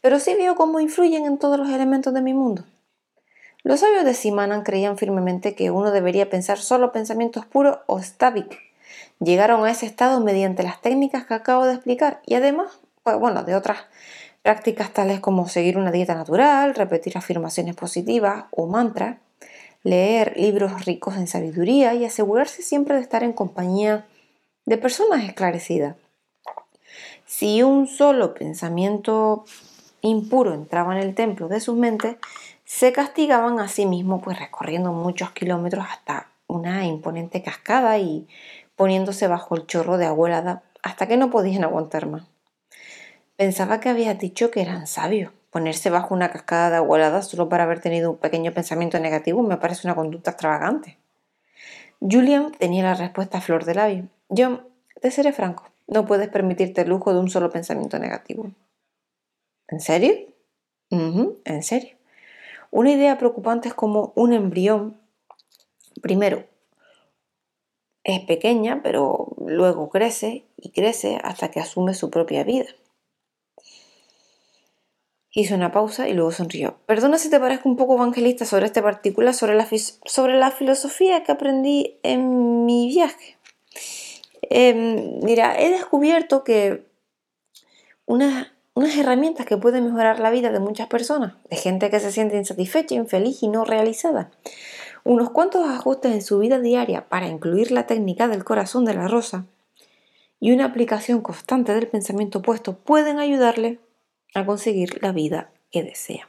[0.00, 2.64] pero sí veo cómo influyen en todos los elementos de mi mundo.
[3.64, 8.56] Los sabios de Simanan creían firmemente que uno debería pensar solo pensamientos puros o stavik.
[9.18, 12.78] Llegaron a ese estado mediante las técnicas que acabo de explicar y además
[13.16, 13.78] bueno, de otras
[14.42, 19.18] prácticas tales como seguir una dieta natural, repetir afirmaciones positivas o mantras,
[19.82, 24.06] leer libros ricos en sabiduría y asegurarse siempre de estar en compañía
[24.66, 25.96] de personas esclarecidas.
[27.26, 29.44] Si un solo pensamiento
[30.00, 32.16] impuro entraba en el templo de sus mentes,
[32.64, 38.26] se castigaban a sí mismos pues recorriendo muchos kilómetros hasta una imponente cascada y
[38.76, 42.24] poniéndose bajo el chorro de agua hasta que no podían aguantar más.
[43.38, 45.32] Pensaba que habías dicho que eran sabios.
[45.50, 49.58] Ponerse bajo una cascada de agua solo para haber tenido un pequeño pensamiento negativo me
[49.58, 50.98] parece una conducta extravagante.
[52.00, 54.08] Julian tenía la respuesta a flor de labio.
[54.28, 54.66] John,
[55.00, 58.50] te seré franco, no puedes permitirte el lujo de un solo pensamiento negativo.
[59.68, 60.14] ¿En serio?
[60.90, 61.96] en serio.
[62.72, 64.98] Una idea preocupante es como un embrión.
[66.02, 66.44] Primero,
[68.02, 72.66] es pequeña, pero luego crece y crece hasta que asume su propia vida.
[75.38, 76.78] Hizo una pausa y luego sonrió.
[76.86, 81.96] Perdona si te parezco un poco evangelista sobre este particular, sobre la, filosofía que aprendí
[82.02, 83.38] en mi viaje.
[84.42, 86.88] Em, mira, he descubierto que
[88.04, 92.10] unas, unas herramientas que pueden mejorar la vida de muchas personas, de gente que se
[92.10, 94.32] siente insatisfecha, infeliz y no realizada.
[95.04, 99.06] Unos cuantos ajustes en su vida diaria para incluir la técnica del corazón de la
[99.06, 99.46] rosa
[100.40, 103.78] y una aplicación constante del pensamiento opuesto pueden ayudarle
[104.34, 106.28] a conseguir la vida que desea.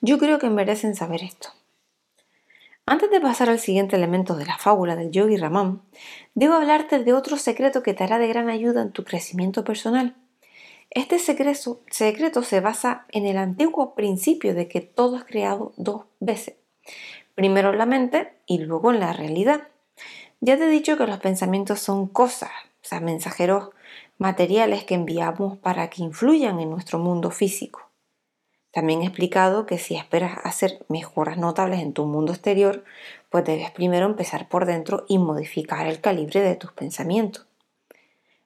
[0.00, 1.50] Yo creo que merecen saber esto.
[2.88, 5.82] Antes de pasar al siguiente elemento de la fábula del yogi Ramán,
[6.34, 10.14] debo hablarte de otro secreto que te hará de gran ayuda en tu crecimiento personal.
[10.90, 16.04] Este secreto, secreto se basa en el antiguo principio de que todo es creado dos
[16.20, 16.54] veces.
[17.34, 19.66] Primero en la mente y luego en la realidad.
[20.40, 22.50] Ya te he dicho que los pensamientos son cosas,
[22.82, 23.70] o sea, mensajeros
[24.18, 27.90] materiales que enviamos para que influyan en nuestro mundo físico.
[28.70, 32.84] También he explicado que si esperas hacer mejoras notables en tu mundo exterior,
[33.30, 37.46] pues debes primero empezar por dentro y modificar el calibre de tus pensamientos.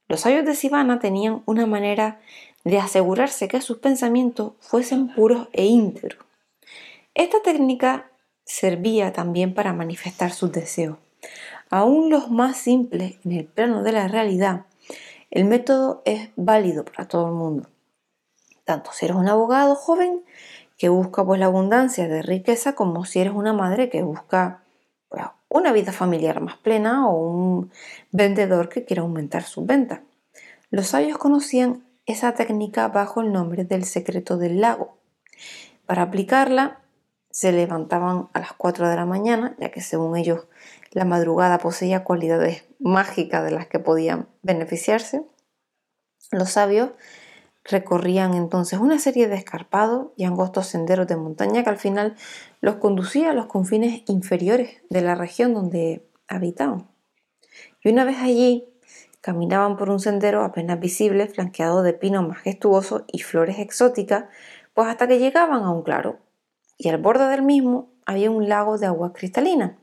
[0.07, 2.21] Los sabios de Sivana tenían una manera
[2.65, 6.25] de asegurarse que sus pensamientos fuesen puros e íntegros.
[7.15, 8.11] Esta técnica
[8.45, 10.99] servía también para manifestar sus deseos.
[11.71, 14.67] Aún los más simples en el plano de la realidad
[15.31, 17.69] el método es válido para todo el mundo.
[18.65, 20.23] Tanto si eres un abogado joven
[20.77, 24.63] que busca pues, la abundancia de riqueza como si eres una madre que busca
[25.49, 27.71] una vida familiar más plena o un
[28.13, 30.01] vendedor que quiera aumentar sus ventas.
[30.71, 34.97] Los sabios conocían esa técnica bajo el nombre del secreto del lago.
[35.87, 36.79] Para aplicarla,
[37.31, 40.47] se levantaban a las 4 de la mañana, ya que según ellos
[40.91, 45.25] la madrugada poseía cualidades mágicas de las que podían beneficiarse.
[46.33, 46.91] Los sabios
[47.65, 52.17] recorrían entonces una serie de escarpados y angostos senderos de montaña que al final
[52.61, 56.89] los conducía a los confines inferiores de la región donde habitaban.
[57.83, 58.67] Y una vez allí,
[59.21, 64.25] caminaban por un sendero apenas visible, flanqueado de pinos majestuosos y flores exóticas,
[64.75, 66.19] pues hasta que llegaban a un claro,
[66.79, 69.79] y al borde del mismo había un lago de agua cristalina,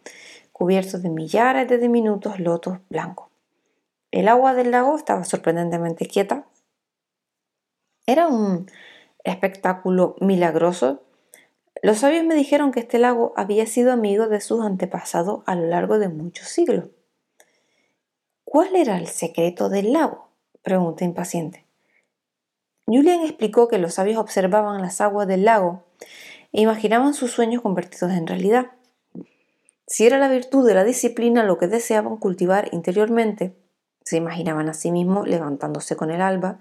[0.58, 3.28] cubierto de millares de diminutos lotos blancos.
[4.10, 6.48] El agua del lago estaba sorprendentemente quieta.
[8.08, 8.66] Era un
[9.24, 11.04] espectáculo milagroso.
[11.84, 15.68] Los sabios me dijeron que este lago había sido amigo de sus antepasados a lo
[15.68, 16.86] largo de muchos siglos.
[18.44, 20.30] ¿Cuál era el secreto del lago?
[20.64, 21.68] pregunté impaciente.
[22.88, 25.84] Julian explicó que los sabios observaban las aguas del lago
[26.52, 28.72] e imaginaban sus sueños convertidos en realidad.
[29.90, 33.56] Si era la virtud de la disciplina lo que deseaban cultivar interiormente,
[34.04, 36.60] se imaginaban a sí mismos levantándose con el alba,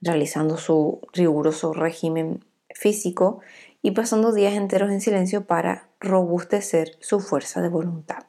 [0.00, 3.40] realizando su riguroso régimen físico
[3.82, 8.26] y pasando días enteros en silencio para robustecer su fuerza de voluntad.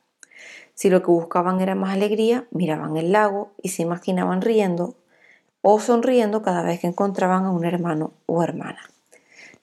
[0.73, 4.95] Si lo que buscaban era más alegría, miraban el lago y se imaginaban riendo
[5.61, 8.92] o sonriendo cada vez que encontraban a un hermano o hermana.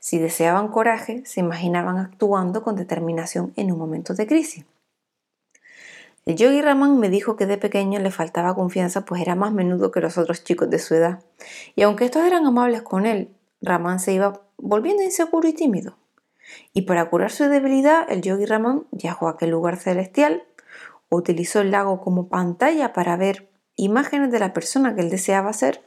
[0.01, 4.64] Si deseaban coraje, se imaginaban actuando con determinación en un momento de crisis.
[6.26, 9.90] El yogi Raman me dijo que de pequeño le faltaba confianza pues era más menudo
[9.90, 11.22] que los otros chicos de su edad.
[11.76, 15.96] Y aunque estos eran amables con él, Raman se iba volviendo inseguro y tímido.
[16.72, 20.44] Y para curar su debilidad, el yogi Raman viajó a aquel lugar celestial,
[21.11, 25.82] utilizó el lago como pantalla para ver imágenes de la persona que él deseaba ser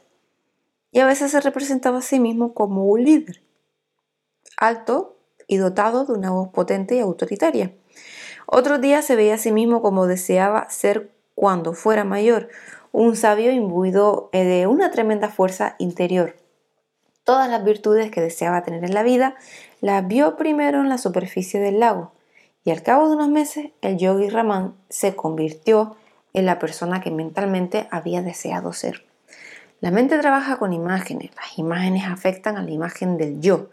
[0.90, 3.42] y a veces se representaba a sí mismo como un líder,
[4.56, 7.72] alto y dotado de una voz potente y autoritaria.
[8.46, 12.48] Otros días se veía a sí mismo como deseaba ser cuando fuera mayor,
[12.92, 16.36] un sabio imbuido eh, de una tremenda fuerza interior.
[17.24, 19.34] Todas las virtudes que deseaba tener en la vida
[19.80, 22.12] las vio primero en la superficie del lago
[22.64, 25.96] y al cabo de unos meses el yogi Raman se convirtió
[26.32, 29.06] en la persona que mentalmente había deseado ser.
[29.80, 33.70] La mente trabaja con imágenes, las imágenes afectan a la imagen del yo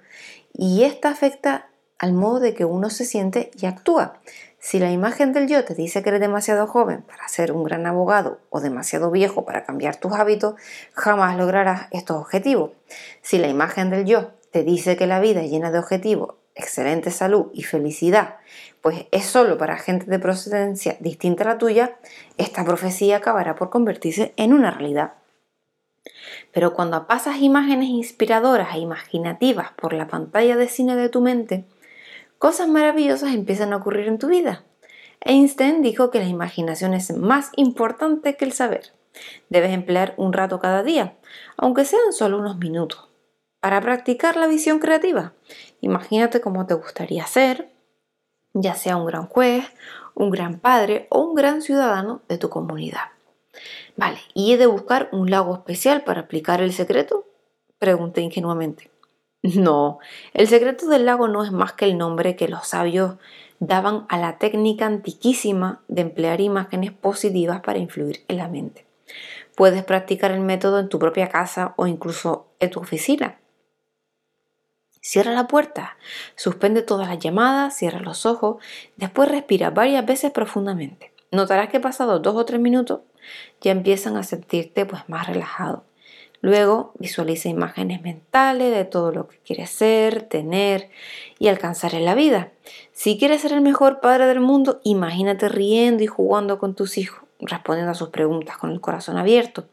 [0.61, 4.19] y esta afecta al modo de que uno se siente y actúa.
[4.59, 7.87] Si la imagen del yo te dice que eres demasiado joven para ser un gran
[7.87, 10.53] abogado o demasiado viejo para cambiar tus hábitos,
[10.93, 12.73] jamás lograrás estos objetivos.
[13.23, 17.09] Si la imagen del yo te dice que la vida es llena de objetivos, excelente
[17.09, 18.35] salud y felicidad,
[18.81, 21.97] pues es solo para gente de procedencia distinta a la tuya,
[22.37, 25.13] esta profecía acabará por convertirse en una realidad.
[26.51, 31.65] Pero cuando pasas imágenes inspiradoras e imaginativas por la pantalla de cine de tu mente,
[32.37, 34.63] cosas maravillosas empiezan a ocurrir en tu vida.
[35.21, 38.93] Einstein dijo que la imaginación es más importante que el saber.
[39.49, 41.17] Debes emplear un rato cada día,
[41.57, 43.09] aunque sean solo unos minutos,
[43.59, 45.33] para practicar la visión creativa.
[45.81, 47.71] Imagínate cómo te gustaría ser,
[48.53, 49.65] ya sea un gran juez,
[50.15, 53.11] un gran padre o un gran ciudadano de tu comunidad.
[54.01, 57.27] Vale, ¿y he de buscar un lago especial para aplicar el secreto?
[57.77, 58.89] Pregunté ingenuamente.
[59.43, 59.97] No,
[60.33, 63.15] el secreto del lago no es más que el nombre que los sabios
[63.59, 68.85] daban a la técnica antiquísima de emplear imágenes positivas para influir en la mente.
[69.55, 73.39] Puedes practicar el método en tu propia casa o incluso en tu oficina.
[74.99, 75.97] Cierra la puerta,
[76.35, 78.63] suspende todas las llamadas, cierra los ojos,
[78.95, 81.11] después respira varias veces profundamente.
[81.31, 82.99] Notarás que pasados dos o tres minutos
[83.61, 85.83] ya empiezan a sentirte pues más relajado.
[86.41, 90.89] Luego visualiza imágenes mentales de todo lo que quieres ser, tener
[91.37, 92.51] y alcanzar en la vida.
[92.93, 97.21] Si quieres ser el mejor padre del mundo, imagínate riendo y jugando con tus hijos,
[97.39, 99.65] respondiendo a sus preguntas con el corazón abierto.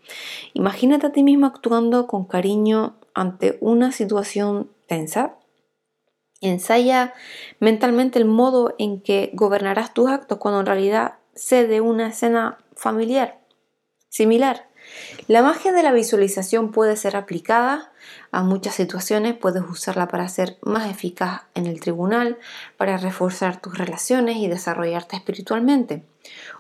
[0.53, 5.37] Imagínate a ti mismo actuando con cariño ante una situación tensa.
[6.43, 7.15] Ensaya
[7.61, 12.59] mentalmente el modo en que gobernarás tus actos cuando en realidad sé de una escena
[12.79, 13.41] familiar,
[14.09, 14.69] similar.
[15.27, 17.93] La magia de la visualización puede ser aplicada
[18.31, 22.39] a muchas situaciones, puedes usarla para ser más eficaz en el tribunal,
[22.79, 26.07] para reforzar tus relaciones y desarrollarte espiritualmente.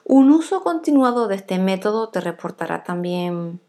[0.04, 3.60] Un uso continuado de este método te reportará también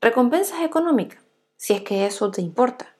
[0.00, 1.22] recompensas económicas,
[1.56, 2.94] si es que eso te importa.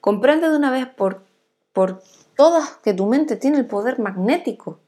[0.00, 1.26] Comprende de una vez por,
[1.72, 2.02] por
[2.36, 4.78] todas que tu mente tiene el poder magnético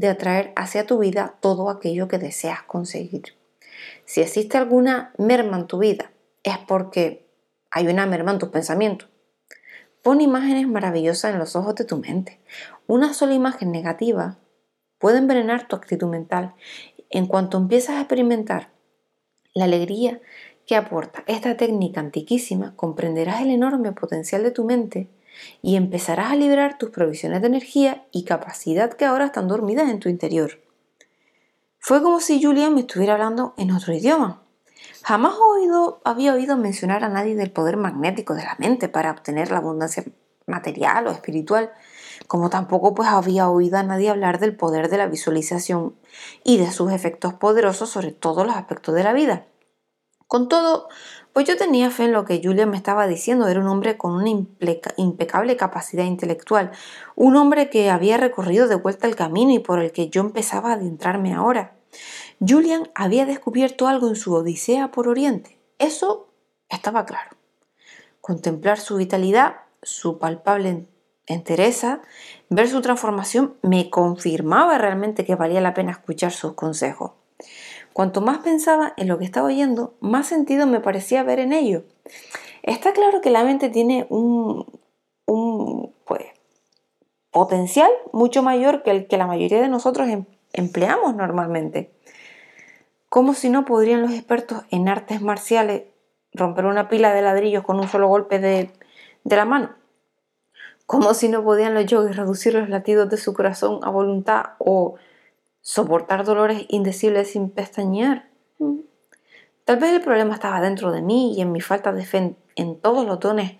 [0.00, 3.36] de atraer hacia tu vida todo aquello que deseas conseguir.
[4.06, 6.10] Si existe alguna merma en tu vida,
[6.42, 7.28] es porque
[7.70, 9.10] hay una merma en tus pensamientos.
[10.02, 12.40] Pon imágenes maravillosas en los ojos de tu mente.
[12.86, 14.38] Una sola imagen negativa
[14.98, 16.54] puede envenenar tu actitud mental.
[17.10, 18.70] En cuanto empiezas a experimentar
[19.52, 20.22] la alegría
[20.66, 25.10] que aporta esta técnica antiquísima, comprenderás el enorme potencial de tu mente
[25.62, 30.00] y empezarás a liberar tus provisiones de energía y capacidad que ahora están dormidas en
[30.00, 30.60] tu interior.
[31.78, 34.42] Fue como si Julian me estuviera hablando en otro idioma.
[35.02, 35.34] Jamás
[36.04, 40.04] había oído mencionar a nadie del poder magnético de la mente para obtener la abundancia
[40.46, 41.72] material o espiritual,
[42.26, 45.96] como tampoco pues había oído a nadie hablar del poder de la visualización
[46.44, 49.46] y de sus efectos poderosos sobre todos los aspectos de la vida.
[50.26, 50.88] Con todo,
[51.32, 53.46] pues yo tenía fe en lo que Julia me estaba diciendo.
[53.48, 54.30] Era un hombre con una
[54.96, 56.72] impecable capacidad intelectual,
[57.14, 60.70] un hombre que había recorrido de vuelta el camino y por el que yo empezaba
[60.70, 61.76] a adentrarme ahora.
[62.46, 65.58] Julian había descubierto algo en su odisea por Oriente.
[65.78, 66.28] Eso
[66.68, 67.36] estaba claro.
[68.20, 70.86] Contemplar su vitalidad, su palpable
[71.26, 72.00] entereza,
[72.48, 77.12] ver su transformación, me confirmaba realmente que valía la pena escuchar sus consejos.
[78.00, 81.82] Cuanto más pensaba en lo que estaba oyendo, más sentido me parecía ver en ello.
[82.62, 84.64] Está claro que la mente tiene un,
[86.06, 86.24] pues,
[87.30, 90.24] potencial mucho mayor que el que la mayoría de nosotros em,
[90.54, 91.92] empleamos normalmente.
[93.10, 95.82] ¿Cómo si no podrían los expertos en artes marciales
[96.32, 98.70] romper una pila de ladrillos con un solo golpe de,
[99.24, 99.74] de la mano?
[100.86, 104.94] ¿Cómo si no podían los yogis reducir los latidos de su corazón a voluntad o
[105.60, 108.28] soportar dolores indecibles sin pestañear.
[108.58, 108.80] Mm.
[109.64, 112.80] Tal vez el problema estaba dentro de mí y en mi falta de fe en
[112.80, 113.52] todos los dones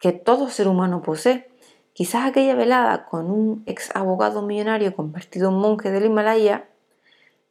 [0.00, 1.48] que todo ser humano posee.
[1.92, 6.68] Quizás aquella velada con un ex abogado millonario convertido en monje del Himalaya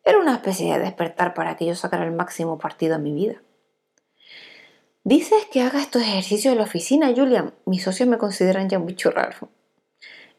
[0.03, 3.41] era una especie de despertar para que yo sacara el máximo partido a mi vida.
[5.03, 7.53] Dices que haga estos ejercicios en la oficina, Julian.
[7.65, 9.49] Mis socios me consideran ya un bicho raro.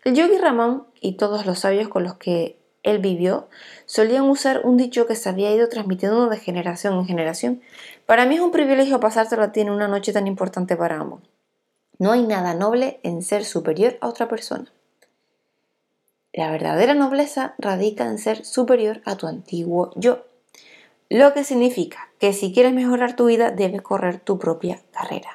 [0.04, 3.48] El yogi Ramón y todos los sabios con los que él vivió,
[3.86, 7.62] solían usar un dicho que se había ido transmitiendo de generación en generación.
[8.06, 11.22] Para mí es un privilegio pasártelo a ti en una noche tan importante para ambos.
[11.98, 14.72] No hay nada noble en ser superior a otra persona.
[16.32, 20.24] La verdadera nobleza radica en ser superior a tu antiguo yo.
[21.12, 25.28] Lo que significa que si quieres mejorar tu vida debes correr tu propia carrera.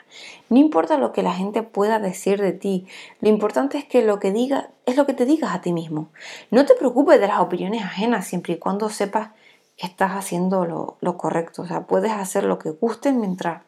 [0.49, 2.88] No importa lo que la gente pueda decir de ti,
[3.21, 6.09] lo importante es que lo que diga es lo que te digas a ti mismo.
[6.49, 9.34] No te preocupes de las opiniones ajenas siempre y cuando sepas
[9.78, 11.61] que estás haciendo lo, correcto.
[11.61, 13.61] O sea, puedes hacer lo que guste mientras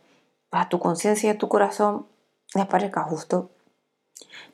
[0.49, 2.07] a tu conciencia y a tu corazón
[2.55, 3.51] les parezca justo.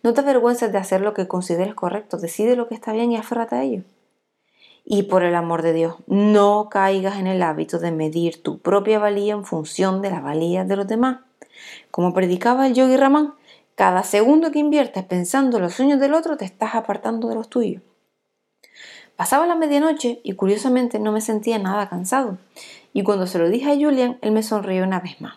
[0.04, 3.16] No te avergüences de hacer lo que consideres correcto, decide lo que está bien y
[3.16, 3.84] aférrate a ello.
[4.86, 9.00] Y por el amor de Dios, no caigas en el hábito de medir tu propia
[9.00, 11.22] valía en función de la valía de los demás.
[11.90, 13.34] Como predicaba el yogi Ramán,
[13.74, 17.50] cada segundo que inviertes pensando en los sueños del otro te estás apartando de los
[17.50, 17.82] tuyos.
[19.16, 22.38] Pasaba la medianoche y curiosamente no me sentía nada cansado.
[22.94, 25.36] Y cuando se lo dije a Julian, él me sonrió una vez más.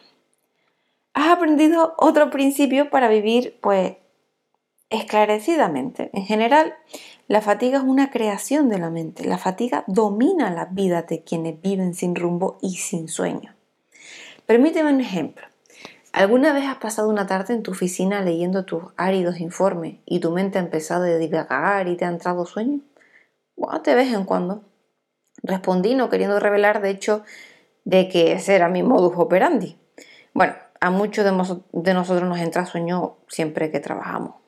[1.15, 3.97] Has aprendido otro principio para vivir, pues,
[4.91, 6.11] esclarecidamente.
[6.13, 6.75] En general,
[7.29, 9.24] la fatiga es una creación de la mente.
[9.24, 13.55] La fatiga domina la vida de quienes viven sin rumbo y sin sueño.
[14.47, 15.47] Permíteme un ejemplo.
[16.14, 20.31] ¿Alguna vez has pasado una tarde en tu oficina leyendo tus áridos informes y tu
[20.31, 22.81] mente ha empezado a divagar y te ha entrado sueño?
[23.57, 24.62] Bueno, de vez en cuando.
[25.43, 27.24] Respondí no queriendo revelar, de hecho,
[27.85, 29.76] de que ese era mi modus operandi.
[30.33, 34.48] Bueno, a muchos de nosotros nos entra sueño siempre que trabajamos.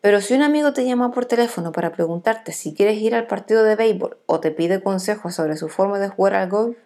[0.00, 3.64] Pero si un amigo te llama por teléfono para preguntarte si quieres ir al partido
[3.64, 6.76] de béisbol o te pide consejos sobre su forma de jugar al golf,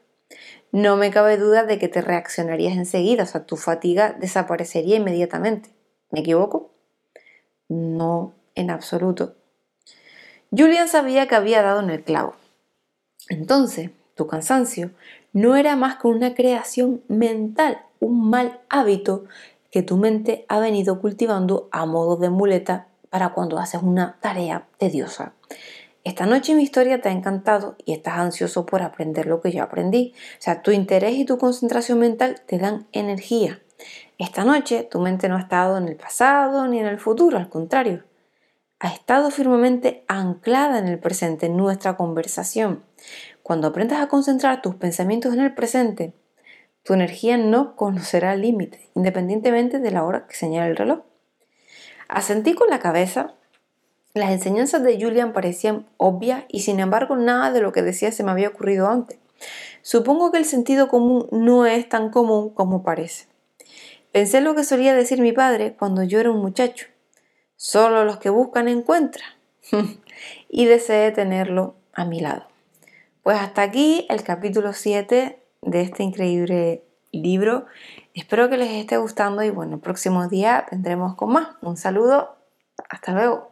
[0.73, 5.69] no me cabe duda de que te reaccionarías enseguida, o sea, tu fatiga desaparecería inmediatamente.
[6.11, 6.71] ¿Me equivoco?
[7.69, 9.35] No, en absoluto.
[10.51, 12.35] Julian sabía que había dado en el clavo.
[13.29, 14.91] Entonces, tu cansancio
[15.33, 19.25] no era más que una creación mental, un mal hábito
[19.71, 24.69] que tu mente ha venido cultivando a modo de muleta para cuando haces una tarea
[24.79, 25.35] tediosa.
[26.03, 29.63] Esta noche mi historia te ha encantado y estás ansioso por aprender lo que yo
[29.63, 30.15] aprendí.
[30.17, 33.61] O sea, tu interés y tu concentración mental te dan energía.
[34.17, 37.51] Esta noche tu mente no ha estado en el pasado ni en el futuro, al
[37.51, 38.03] contrario.
[38.81, 42.83] Ha estado firmemente anclada en el presente, en nuestra conversación.
[43.43, 46.15] Cuando aprendas a concentrar tus pensamientos en el presente,
[46.83, 51.12] tu energía no conocerá límite, independientemente de la hora que señale el reloj.
[52.13, 53.33] Asentí con la cabeza
[54.13, 58.23] Las enseñanzas de Julian parecían obvias y sin embargo nada de lo que decía se
[58.23, 59.19] me había ocurrido antes.
[59.81, 63.29] Supongo que el sentido común no es tan común como parece.
[64.13, 66.87] Pensé en lo que solía decir mi padre cuando yo era un muchacho.
[67.57, 69.31] Solo los que buscan encuentran.
[70.51, 72.47] y deseé tenerlo a mi lado.
[73.23, 77.65] Pues hasta aquí el capítulo 7 de este increíble libro.
[78.15, 81.49] Espero que les esté gustando y bueno, el próximo día vendremos con más.
[81.63, 82.37] Un saludo,
[82.89, 83.52] hasta luego.